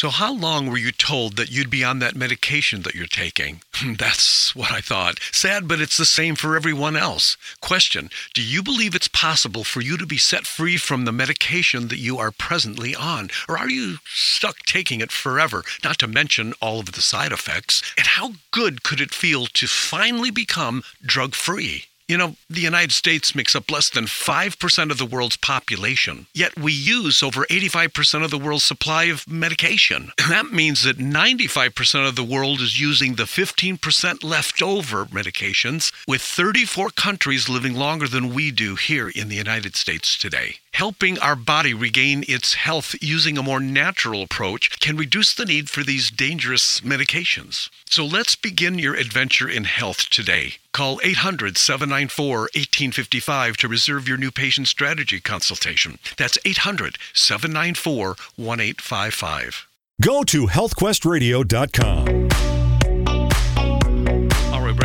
So, 0.00 0.08
how 0.08 0.32
long 0.32 0.64
were 0.64 0.78
you 0.78 0.92
told 0.92 1.36
that 1.36 1.50
you'd 1.50 1.68
be 1.68 1.84
on 1.84 1.98
that 1.98 2.16
medication 2.16 2.80
that 2.84 2.94
you're 2.94 3.04
taking? 3.04 3.60
That's 3.98 4.56
what 4.56 4.72
I 4.72 4.80
thought. 4.80 5.20
Sad, 5.30 5.68
but 5.68 5.78
it's 5.78 5.98
the 5.98 6.06
same 6.06 6.36
for 6.36 6.56
everyone 6.56 6.96
else. 6.96 7.36
Question 7.60 8.08
Do 8.32 8.42
you 8.42 8.62
believe 8.62 8.94
it's 8.94 9.08
possible 9.08 9.62
for 9.62 9.82
you 9.82 9.98
to 9.98 10.06
be 10.06 10.16
set 10.16 10.46
free 10.46 10.78
from 10.78 11.04
the 11.04 11.12
medication 11.12 11.88
that 11.88 11.98
you 11.98 12.16
are 12.16 12.30
presently 12.30 12.94
on? 12.94 13.28
Or 13.46 13.58
are 13.58 13.68
you 13.68 13.98
stuck 14.06 14.60
taking 14.60 15.02
it 15.02 15.12
forever, 15.12 15.64
not 15.84 15.98
to 15.98 16.06
mention 16.06 16.54
all 16.62 16.80
of 16.80 16.92
the 16.92 17.02
side 17.02 17.30
effects? 17.30 17.82
And 17.98 18.06
how 18.06 18.36
good 18.52 18.82
could 18.82 19.02
it 19.02 19.12
feel 19.12 19.44
to 19.48 19.66
finally 19.66 20.30
become 20.30 20.82
drug 21.04 21.34
free? 21.34 21.89
You 22.10 22.16
know, 22.16 22.34
the 22.48 22.60
United 22.60 22.90
States 22.90 23.36
makes 23.36 23.54
up 23.54 23.70
less 23.70 23.88
than 23.88 24.06
5% 24.06 24.90
of 24.90 24.98
the 24.98 25.06
world's 25.06 25.36
population, 25.36 26.26
yet 26.34 26.58
we 26.58 26.72
use 26.72 27.22
over 27.22 27.44
85% 27.44 28.24
of 28.24 28.32
the 28.32 28.38
world's 28.38 28.64
supply 28.64 29.04
of 29.04 29.30
medication. 29.30 30.10
That 30.30 30.52
means 30.52 30.82
that 30.84 30.98
95% 30.98 32.08
of 32.08 32.16
the 32.16 32.24
world 32.24 32.60
is 32.60 32.80
using 32.80 33.14
the 33.14 33.24
15% 33.24 34.24
leftover 34.24 35.04
medications, 35.06 35.92
with 36.08 36.22
34 36.22 36.90
countries 36.90 37.48
living 37.48 37.74
longer 37.74 38.08
than 38.08 38.34
we 38.34 38.50
do 38.50 38.74
here 38.74 39.08
in 39.08 39.28
the 39.28 39.36
United 39.36 39.76
States 39.76 40.16
today. 40.18 40.56
Helping 40.72 41.18
our 41.18 41.36
body 41.36 41.74
regain 41.74 42.24
its 42.28 42.54
health 42.54 42.94
using 43.00 43.36
a 43.36 43.42
more 43.42 43.60
natural 43.60 44.22
approach 44.22 44.80
can 44.80 44.96
reduce 44.96 45.34
the 45.34 45.44
need 45.44 45.68
for 45.68 45.82
these 45.82 46.10
dangerous 46.10 46.80
medications. 46.80 47.68
So 47.88 48.04
let's 48.04 48.36
begin 48.36 48.78
your 48.78 48.94
adventure 48.94 49.48
in 49.48 49.64
health 49.64 50.08
today. 50.10 50.54
Call 50.72 51.00
800 51.02 51.58
794 51.58 52.38
1855 52.38 53.56
to 53.58 53.68
reserve 53.68 54.08
your 54.08 54.16
new 54.16 54.30
patient 54.30 54.68
strategy 54.68 55.20
consultation. 55.20 55.98
That's 56.16 56.38
800 56.44 56.96
794 57.12 58.06
1855. 58.36 59.66
Go 60.00 60.22
to 60.24 60.46
healthquestradio.com. 60.46 62.59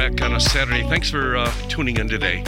Back 0.05 0.21
on 0.21 0.35
a 0.35 0.39
Saturday. 0.39 0.87
Thanks 0.87 1.09
for 1.09 1.35
uh, 1.35 1.51
tuning 1.67 1.97
in 1.97 2.07
today. 2.07 2.43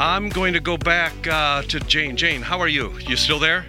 I'm 0.00 0.28
going 0.28 0.52
to 0.54 0.58
go 0.58 0.76
back 0.76 1.12
uh, 1.28 1.62
to 1.62 1.78
Jane. 1.78 2.16
Jane, 2.16 2.42
how 2.42 2.58
are 2.58 2.66
you? 2.66 2.98
You 2.98 3.14
still 3.14 3.38
there? 3.38 3.64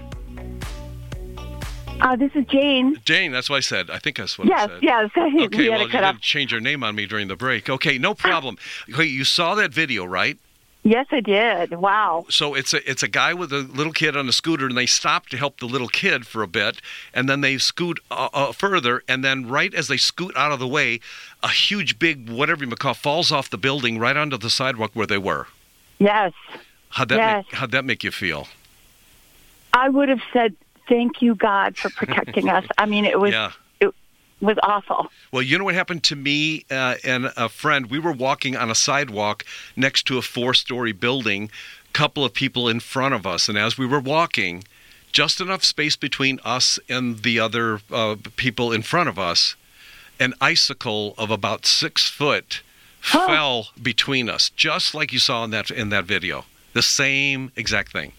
Uh, 2.00 2.16
this 2.16 2.32
is 2.34 2.46
Jane. 2.48 2.96
Jane, 3.06 3.32
that's 3.32 3.48
what 3.48 3.58
I 3.58 3.60
said. 3.60 3.92
I 3.92 4.00
think 4.00 4.18
that's 4.18 4.40
what 4.40 4.48
yes, 4.48 4.62
I 4.62 4.68
said. 4.68 4.80
Yes, 4.82 5.12
yes. 5.16 5.46
Okay, 5.46 5.70
well, 5.70 5.82
you 5.82 5.88
didn't 5.88 6.22
change 6.22 6.52
your 6.52 6.62
name 6.62 6.84
on 6.84 6.96
me 6.96 7.06
during 7.06 7.28
the 7.28 7.36
break. 7.36 7.70
Okay, 7.70 8.00
no 8.00 8.16
problem. 8.16 8.58
Wait, 8.98 9.12
you 9.12 9.24
saw 9.24 9.54
that 9.54 9.72
video, 9.72 10.04
right? 10.04 10.40
Yes, 10.84 11.06
I 11.12 11.20
did. 11.20 11.72
Wow. 11.72 12.26
So 12.30 12.56
it's 12.56 12.74
a 12.74 12.90
it's 12.90 13.04
a 13.04 13.08
guy 13.08 13.36
with 13.36 13.54
a 13.54 13.60
little 13.60 13.94
kid 13.94 14.18
on 14.18 14.28
a 14.28 14.32
scooter, 14.32 14.66
and 14.66 14.76
they 14.76 14.88
stop 14.88 15.28
to 15.28 15.38
help 15.38 15.60
the 15.60 15.68
little 15.68 15.88
kid 15.88 16.26
for 16.26 16.42
a 16.42 16.48
bit, 16.48 16.82
and 17.14 17.30
then 17.30 17.42
they 17.42 17.60
scoot 17.60 18.00
uh, 18.10 18.30
uh, 18.34 18.52
further, 18.52 19.04
and 19.08 19.24
then 19.24 19.48
right 19.48 19.74
as 19.76 19.88
they 19.88 19.98
scoot 19.98 20.36
out 20.36 20.52
of 20.52 20.60
the 20.60 20.68
way, 20.68 21.00
a 21.44 21.50
huge 21.50 22.00
big 22.00 22.30
whatever 22.30 22.66
you 22.66 22.72
call 22.72 22.96
falls 22.96 23.32
off 23.32 23.50
the 23.50 23.60
building 23.60 24.00
right 24.00 24.18
onto 24.18 24.38
the 24.38 24.50
sidewalk 24.50 24.92
where 24.94 25.08
they 25.08 25.20
were. 25.20 25.48
Yes. 26.00 26.34
How'd 26.90 27.10
that 27.10 27.18
yes. 27.18 27.46
make, 27.46 27.56
how'd 27.56 27.72
that 27.72 27.86
make 27.86 28.04
you 28.04 28.12
feel? 28.12 28.48
I 29.74 29.88
would 29.88 30.10
have 30.10 30.22
said 30.34 30.56
thank 30.90 31.22
you 31.22 31.36
God 31.36 31.78
for 31.78 31.90
protecting 31.92 32.50
us. 32.58 32.66
I 32.78 32.88
mean, 32.88 33.06
it 33.06 33.20
was 33.20 33.32
Yeah. 33.32 33.52
Was 34.42 34.58
awful. 34.64 35.12
Well, 35.32 35.42
you 35.42 35.58
know 35.58 35.66
what 35.66 35.76
happened 35.76 36.04
to 36.06 36.16
me 36.16 36.66
uh, 36.70 36.96
and 37.04 37.32
a 37.38 37.50
friend? 37.50 37.90
We 37.90 38.00
were 38.00 38.12
walking 38.12 38.56
on 38.56 38.70
a 38.70 38.76
sidewalk 38.76 39.46
next 39.76 40.04
to 40.08 40.18
a 40.18 40.22
four 40.22 40.54
story 40.54 40.92
building, 40.92 41.50
couple 41.94 42.26
of 42.26 42.34
people 42.34 42.68
in 42.68 42.80
front 42.80 43.14
of 43.14 43.26
us. 43.26 43.50
And 43.50 43.58
as 43.58 43.78
we 43.78 43.86
were 43.86 44.00
walking, 44.00 44.64
just 45.12 45.42
enough 45.42 45.64
space 45.64 45.96
between 45.96 46.40
us 46.44 46.80
and 46.90 47.20
the 47.20 47.40
other 47.40 47.82
uh, 47.92 48.16
people 48.36 48.72
in 48.72 48.82
front 48.82 49.10
of 49.10 49.20
us, 49.20 49.56
an 50.20 50.34
icicle 50.40 51.14
of 51.18 51.32
about 51.32 51.66
six 51.66 52.10
foot 52.10 52.62
fell 53.02 53.70
between 53.82 54.30
us, 54.30 54.50
just 54.52 54.94
like 54.94 55.12
you 55.12 55.20
saw 55.20 55.44
in 55.44 55.50
that 55.52 55.72
in 55.72 55.90
that 55.90 56.06
video. 56.06 56.46
The 56.74 56.84
same 56.84 57.52
exact 57.56 57.92
thing. 57.92 58.14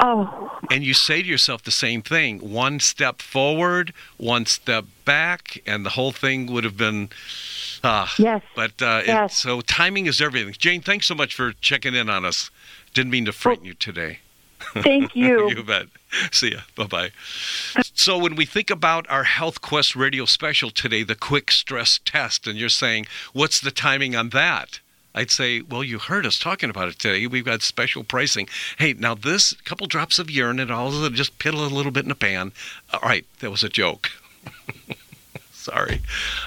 Oh, 0.00 0.50
And 0.70 0.84
you 0.84 0.94
say 0.94 1.22
to 1.22 1.28
yourself 1.28 1.62
the 1.62 1.70
same 1.70 2.02
thing 2.02 2.38
one 2.52 2.80
step 2.80 3.22
forward, 3.22 3.92
one 4.18 4.46
step 4.46 4.84
back, 5.04 5.62
and 5.66 5.84
the 5.86 5.90
whole 5.90 6.12
thing 6.12 6.46
would 6.52 6.64
have 6.64 6.76
been. 6.76 7.08
Uh, 7.82 8.06
Yes. 8.18 8.42
But 8.54 8.80
uh, 8.82 9.00
it- 9.02 9.08
Yes. 9.08 9.36
so 9.36 9.60
timing 9.60 10.06
is 10.06 10.20
everything. 10.20 10.52
Jane, 10.58 10.80
thanks 10.82 11.06
so 11.06 11.14
much 11.14 11.34
for 11.34 11.52
checking 11.60 11.94
in 11.94 12.10
on 12.10 12.24
us. 12.24 12.50
Didn't 12.94 13.10
mean 13.12 13.24
to 13.26 13.32
frighten 13.32 13.64
you 13.64 13.74
today. 13.74 14.18
thank 14.82 15.14
you. 15.14 15.48
you 15.56 15.62
bet. 15.62 15.86
See 16.32 16.52
ya. 16.52 16.60
Bye 16.76 16.84
bye. 16.86 17.10
So, 17.94 18.16
when 18.16 18.36
we 18.36 18.46
think 18.46 18.70
about 18.70 19.06
our 19.10 19.24
Health 19.24 19.60
Quest 19.60 19.94
radio 19.94 20.24
special 20.24 20.70
today, 20.70 21.02
the 21.02 21.14
quick 21.14 21.50
stress 21.50 22.00
test, 22.04 22.46
and 22.46 22.58
you're 22.58 22.68
saying, 22.70 23.06
what's 23.34 23.60
the 23.60 23.70
timing 23.70 24.16
on 24.16 24.30
that? 24.30 24.80
I'd 25.16 25.30
say, 25.30 25.62
well, 25.62 25.82
you 25.82 25.98
heard 25.98 26.26
us 26.26 26.38
talking 26.38 26.68
about 26.68 26.88
it 26.88 26.98
today. 26.98 27.26
We've 27.26 27.44
got 27.44 27.62
special 27.62 28.04
pricing. 28.04 28.48
Hey, 28.78 28.92
now 28.92 29.14
this 29.14 29.54
couple 29.64 29.86
drops 29.86 30.18
of 30.18 30.30
urine 30.30 30.60
and 30.60 30.70
all 30.70 30.88
of 30.88 31.02
it, 31.04 31.16
just 31.16 31.38
piddle 31.38 31.68
a 31.68 31.74
little 31.74 31.90
bit 31.90 32.04
in 32.04 32.10
a 32.10 32.14
pan. 32.14 32.52
All 32.92 33.00
right, 33.00 33.24
that 33.40 33.50
was 33.50 33.64
a 33.64 33.70
joke. 33.70 34.10
Sorry. 35.52 36.02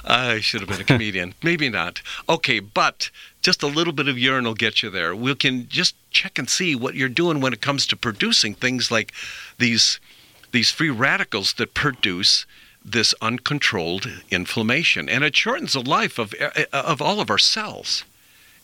I 0.05 0.39
should 0.39 0.61
have 0.61 0.69
been 0.69 0.79
a 0.79 0.83
comedian. 0.93 1.33
Maybe 1.41 1.67
not. 1.67 2.03
Okay, 2.29 2.59
but 2.59 3.09
just 3.41 3.63
a 3.63 3.67
little 3.67 3.91
bit 3.91 4.07
of 4.07 4.19
urine 4.19 4.45
will 4.45 4.53
get 4.53 4.83
you 4.83 4.91
there. 4.91 5.15
We 5.15 5.33
can 5.33 5.67
just 5.67 5.95
check 6.11 6.37
and 6.37 6.47
see 6.47 6.75
what 6.75 6.93
you're 6.93 7.09
doing 7.09 7.41
when 7.41 7.53
it 7.53 7.61
comes 7.61 7.87
to 7.87 7.97
producing 7.97 8.53
things 8.53 8.91
like 8.91 9.11
these 9.57 9.99
these 10.51 10.71
free 10.71 10.89
radicals 10.89 11.53
that 11.53 11.73
produce 11.75 12.45
this 12.83 13.13
uncontrolled 13.21 14.09
inflammation 14.31 15.07
and 15.07 15.23
it 15.23 15.35
shortens 15.35 15.73
the 15.73 15.81
life 15.81 16.17
of 16.17 16.33
eh, 16.39 16.49
eh, 16.55 16.65
of 16.71 17.01
all 17.01 17.19
of 17.19 17.29
our 17.29 17.37
cells. 17.37 18.03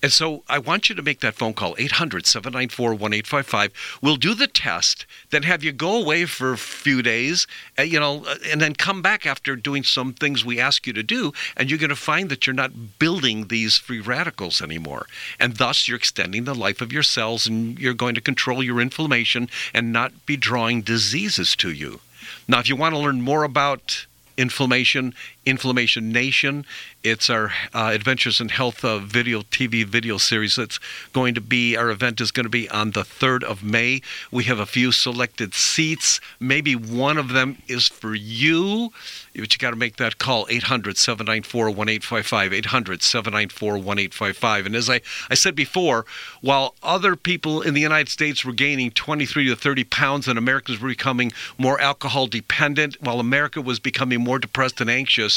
And 0.05 0.13
so 0.13 0.43
I 0.47 0.59
want 0.59 0.87
you 0.87 0.93
to 0.93 1.01
make 1.01 1.21
that 1.21 1.33
phone 1.33 1.55
call, 1.55 1.73
800 1.79 2.27
794 2.27 2.89
1855. 2.91 3.97
We'll 4.03 4.17
do 4.17 4.35
the 4.35 4.45
test, 4.45 5.07
then 5.31 5.41
have 5.41 5.63
you 5.63 5.71
go 5.71 5.99
away 5.99 6.25
for 6.25 6.53
a 6.53 6.59
few 6.59 7.01
days, 7.01 7.47
uh, 7.79 7.81
you 7.81 7.99
know, 7.99 8.23
uh, 8.23 8.35
and 8.51 8.61
then 8.61 8.75
come 8.75 9.01
back 9.01 9.25
after 9.25 9.55
doing 9.55 9.81
some 9.81 10.13
things 10.13 10.45
we 10.45 10.59
ask 10.59 10.85
you 10.85 10.93
to 10.93 11.01
do. 11.01 11.33
And 11.57 11.71
you're 11.71 11.79
going 11.79 11.89
to 11.89 11.95
find 11.95 12.29
that 12.29 12.45
you're 12.45 12.53
not 12.53 12.99
building 12.99 13.47
these 13.47 13.77
free 13.77 13.99
radicals 13.99 14.61
anymore. 14.61 15.07
And 15.39 15.57
thus, 15.57 15.87
you're 15.87 15.97
extending 15.97 16.43
the 16.43 16.53
life 16.53 16.81
of 16.81 16.93
your 16.93 17.01
cells 17.01 17.47
and 17.47 17.79
you're 17.79 17.95
going 17.95 18.13
to 18.13 18.21
control 18.21 18.61
your 18.61 18.79
inflammation 18.79 19.49
and 19.73 19.91
not 19.91 20.27
be 20.27 20.37
drawing 20.37 20.83
diseases 20.83 21.55
to 21.55 21.71
you. 21.71 21.99
Now, 22.47 22.59
if 22.59 22.69
you 22.69 22.75
want 22.75 22.93
to 22.93 22.99
learn 22.99 23.23
more 23.23 23.43
about 23.43 24.05
inflammation, 24.37 25.15
Inflammation 25.45 26.11
Nation. 26.11 26.65
It's 27.03 27.29
our 27.29 27.51
uh, 27.71 27.91
Adventures 27.93 28.41
in 28.41 28.49
Health 28.49 28.83
uh, 28.83 28.97
video 28.97 29.41
TV 29.41 29.85
video 29.85 30.17
series. 30.17 30.55
That's 30.55 30.79
going 31.13 31.35
to 31.35 31.41
be 31.41 31.77
our 31.77 31.91
event 31.91 32.19
is 32.19 32.31
going 32.31 32.45
to 32.45 32.49
be 32.49 32.67
on 32.69 32.91
the 32.91 33.03
3rd 33.03 33.43
of 33.43 33.63
May. 33.63 34.01
We 34.31 34.45
have 34.45 34.57
a 34.57 34.65
few 34.65 34.91
selected 34.91 35.53
seats. 35.53 36.19
Maybe 36.39 36.75
one 36.75 37.19
of 37.19 37.29
them 37.29 37.61
is 37.67 37.87
for 37.87 38.15
you. 38.15 38.91
But 39.35 39.53
you 39.53 39.59
got 39.59 39.71
to 39.71 39.75
make 39.75 39.97
that 39.97 40.17
call 40.17 40.47
800 40.49 40.97
794 40.97 41.65
1855. 41.65 42.53
800 42.53 43.03
794 43.03 43.73
1855. 43.73 44.65
And 44.65 44.75
as 44.75 44.89
I, 44.89 45.01
I 45.29 45.35
said 45.35 45.55
before, 45.55 46.05
while 46.41 46.73
other 46.81 47.15
people 47.15 47.61
in 47.61 47.75
the 47.75 47.81
United 47.81 48.09
States 48.09 48.43
were 48.43 48.53
gaining 48.53 48.89
23 48.91 49.47
to 49.49 49.55
30 49.55 49.83
pounds 49.83 50.27
and 50.27 50.39
Americans 50.39 50.79
were 50.79 50.89
becoming 50.89 51.31
more 51.59 51.79
alcohol 51.79 52.25
dependent, 52.25 52.97
while 53.01 53.19
America 53.19 53.61
was 53.61 53.79
becoming 53.79 54.21
more 54.21 54.39
depressed 54.39 54.81
and 54.81 54.89
anxious, 54.89 55.34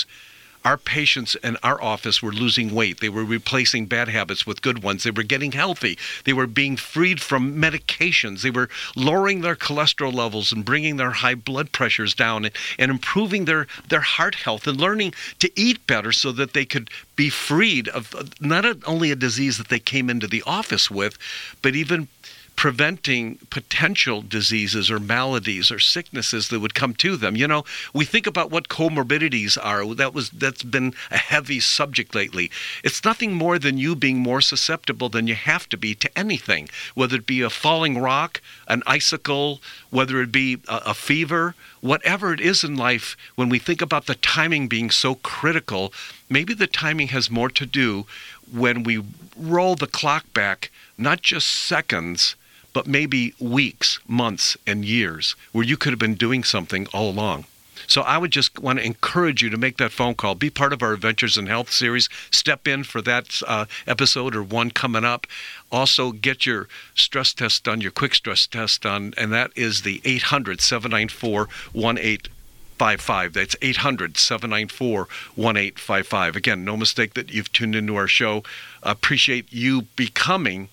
our 0.64 0.76
patients 0.76 1.34
in 1.36 1.56
our 1.62 1.80
office 1.82 2.22
were 2.22 2.32
losing 2.32 2.74
weight. 2.74 3.00
They 3.00 3.08
were 3.08 3.24
replacing 3.24 3.86
bad 3.86 4.08
habits 4.08 4.46
with 4.46 4.62
good 4.62 4.82
ones. 4.82 5.04
They 5.04 5.10
were 5.10 5.22
getting 5.22 5.52
healthy. 5.52 5.96
They 6.24 6.32
were 6.32 6.46
being 6.46 6.76
freed 6.76 7.20
from 7.20 7.54
medications. 7.54 8.42
They 8.42 8.50
were 8.50 8.68
lowering 8.96 9.40
their 9.40 9.56
cholesterol 9.56 10.12
levels 10.12 10.52
and 10.52 10.64
bringing 10.64 10.96
their 10.96 11.12
high 11.12 11.36
blood 11.36 11.72
pressures 11.72 12.14
down 12.14 12.44
and, 12.44 12.54
and 12.78 12.90
improving 12.90 13.44
their, 13.44 13.66
their 13.88 14.00
heart 14.00 14.34
health 14.34 14.66
and 14.66 14.80
learning 14.80 15.14
to 15.38 15.50
eat 15.58 15.86
better 15.86 16.12
so 16.12 16.32
that 16.32 16.52
they 16.52 16.64
could 16.64 16.90
be 17.16 17.30
freed 17.30 17.88
of 17.88 18.14
not 18.40 18.64
only 18.86 19.10
a 19.10 19.16
disease 19.16 19.58
that 19.58 19.68
they 19.68 19.78
came 19.80 20.10
into 20.10 20.26
the 20.26 20.42
office 20.46 20.90
with, 20.90 21.18
but 21.62 21.76
even 21.76 22.08
preventing 22.58 23.36
potential 23.50 24.20
diseases 24.20 24.90
or 24.90 24.98
maladies 24.98 25.70
or 25.70 25.78
sicknesses 25.78 26.48
that 26.48 26.58
would 26.58 26.74
come 26.74 26.92
to 26.92 27.16
them. 27.16 27.36
You 27.36 27.46
know, 27.46 27.64
we 27.94 28.04
think 28.04 28.26
about 28.26 28.50
what 28.50 28.68
comorbidities 28.68 29.56
are. 29.62 29.94
That 29.94 30.12
was 30.12 30.30
that's 30.30 30.64
been 30.64 30.92
a 31.12 31.18
heavy 31.18 31.60
subject 31.60 32.16
lately. 32.16 32.50
It's 32.82 33.04
nothing 33.04 33.32
more 33.32 33.60
than 33.60 33.78
you 33.78 33.94
being 33.94 34.18
more 34.18 34.40
susceptible 34.40 35.08
than 35.08 35.28
you 35.28 35.36
have 35.36 35.68
to 35.68 35.76
be 35.76 35.94
to 35.94 36.18
anything, 36.18 36.68
whether 36.96 37.14
it 37.14 37.26
be 37.26 37.42
a 37.42 37.48
falling 37.48 38.00
rock, 38.00 38.40
an 38.66 38.82
icicle, 38.88 39.60
whether 39.90 40.20
it 40.20 40.32
be 40.32 40.58
a, 40.66 40.80
a 40.86 40.94
fever, 40.94 41.54
whatever 41.80 42.32
it 42.32 42.40
is 42.40 42.64
in 42.64 42.74
life, 42.74 43.16
when 43.36 43.48
we 43.48 43.60
think 43.60 43.80
about 43.80 44.06
the 44.06 44.16
timing 44.16 44.66
being 44.66 44.90
so 44.90 45.14
critical, 45.14 45.92
maybe 46.28 46.54
the 46.54 46.66
timing 46.66 47.08
has 47.08 47.30
more 47.30 47.50
to 47.50 47.64
do 47.64 48.04
when 48.52 48.82
we 48.82 49.04
roll 49.36 49.76
the 49.76 49.86
clock 49.86 50.24
back, 50.34 50.72
not 50.96 51.22
just 51.22 51.46
seconds, 51.46 52.34
but 52.78 52.86
maybe 52.86 53.34
weeks, 53.40 53.98
months, 54.06 54.56
and 54.64 54.84
years 54.84 55.34
where 55.50 55.64
you 55.64 55.76
could 55.76 55.90
have 55.90 55.98
been 55.98 56.14
doing 56.14 56.44
something 56.44 56.86
all 56.94 57.10
along. 57.10 57.44
So 57.88 58.02
I 58.02 58.18
would 58.18 58.30
just 58.30 58.56
want 58.60 58.78
to 58.78 58.84
encourage 58.84 59.42
you 59.42 59.50
to 59.50 59.56
make 59.56 59.78
that 59.78 59.90
phone 59.90 60.14
call. 60.14 60.36
Be 60.36 60.48
part 60.48 60.72
of 60.72 60.80
our 60.80 60.92
Adventures 60.92 61.36
in 61.36 61.46
Health 61.46 61.72
series. 61.72 62.08
Step 62.30 62.68
in 62.68 62.84
for 62.84 63.02
that 63.02 63.42
uh, 63.48 63.64
episode 63.88 64.36
or 64.36 64.44
one 64.44 64.70
coming 64.70 65.04
up. 65.04 65.26
Also, 65.72 66.12
get 66.12 66.46
your 66.46 66.68
stress 66.94 67.34
test 67.34 67.64
done, 67.64 67.80
your 67.80 67.90
quick 67.90 68.14
stress 68.14 68.46
test 68.46 68.82
done, 68.82 69.12
and 69.16 69.32
that 69.32 69.50
is 69.56 69.82
the 69.82 70.00
800 70.04 70.60
794 70.60 71.48
1855. 71.72 73.32
That's 73.32 73.56
800 73.60 74.16
794 74.16 74.98
1855. 75.34 76.36
Again, 76.36 76.64
no 76.64 76.76
mistake 76.76 77.14
that 77.14 77.32
you've 77.32 77.52
tuned 77.52 77.74
into 77.74 77.96
our 77.96 78.06
show. 78.06 78.44
Appreciate 78.84 79.52
you 79.52 79.82
becoming. 79.96 80.68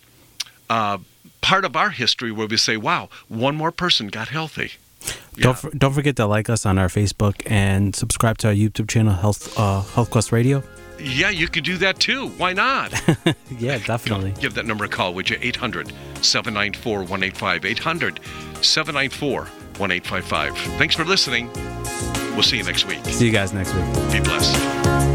Uh, 0.69 0.99
part 1.45 1.63
of 1.63 1.75
our 1.75 1.91
history 1.91 2.31
where 2.31 2.47
we 2.47 2.57
say, 2.57 2.75
wow, 2.75 3.07
one 3.27 3.55
more 3.55 3.71
person 3.71 4.07
got 4.07 4.29
healthy. 4.29 4.71
Yeah. 5.35 5.43
Don't 5.43 5.57
for, 5.59 5.69
don't 5.69 5.93
forget 5.93 6.15
to 6.15 6.25
like 6.25 6.49
us 6.49 6.65
on 6.65 6.79
our 6.79 6.87
Facebook 6.87 7.43
and 7.45 7.95
subscribe 7.95 8.39
to 8.39 8.47
our 8.47 8.53
YouTube 8.53 8.89
channel, 8.89 9.13
Health 9.13 9.57
uh, 9.59 9.81
Health 9.81 10.09
Quest 10.09 10.31
Radio. 10.31 10.63
Yeah, 10.99 11.29
you 11.29 11.47
could 11.47 11.63
do 11.63 11.77
that 11.77 11.99
too. 11.99 12.29
Why 12.29 12.53
not? 12.53 12.93
yeah, 13.59 13.77
definitely. 13.85 14.33
Give 14.39 14.55
that 14.55 14.65
number 14.65 14.85
a 14.85 14.87
call, 14.87 15.13
would 15.13 15.29
you? 15.29 15.37
800 15.39 15.93
794 16.21 16.99
185. 16.99 17.65
800 17.65 18.19
794 18.61 19.39
1855. 19.77 20.57
Thanks 20.79 20.95
for 20.95 21.05
listening. 21.05 21.51
We'll 22.33 22.43
see 22.43 22.57
you 22.57 22.63
next 22.63 22.85
week. 22.87 23.05
See 23.05 23.27
you 23.27 23.31
guys 23.31 23.53
next 23.53 23.73
week. 23.75 23.85
Be 24.11 24.19
blessed. 24.19 25.14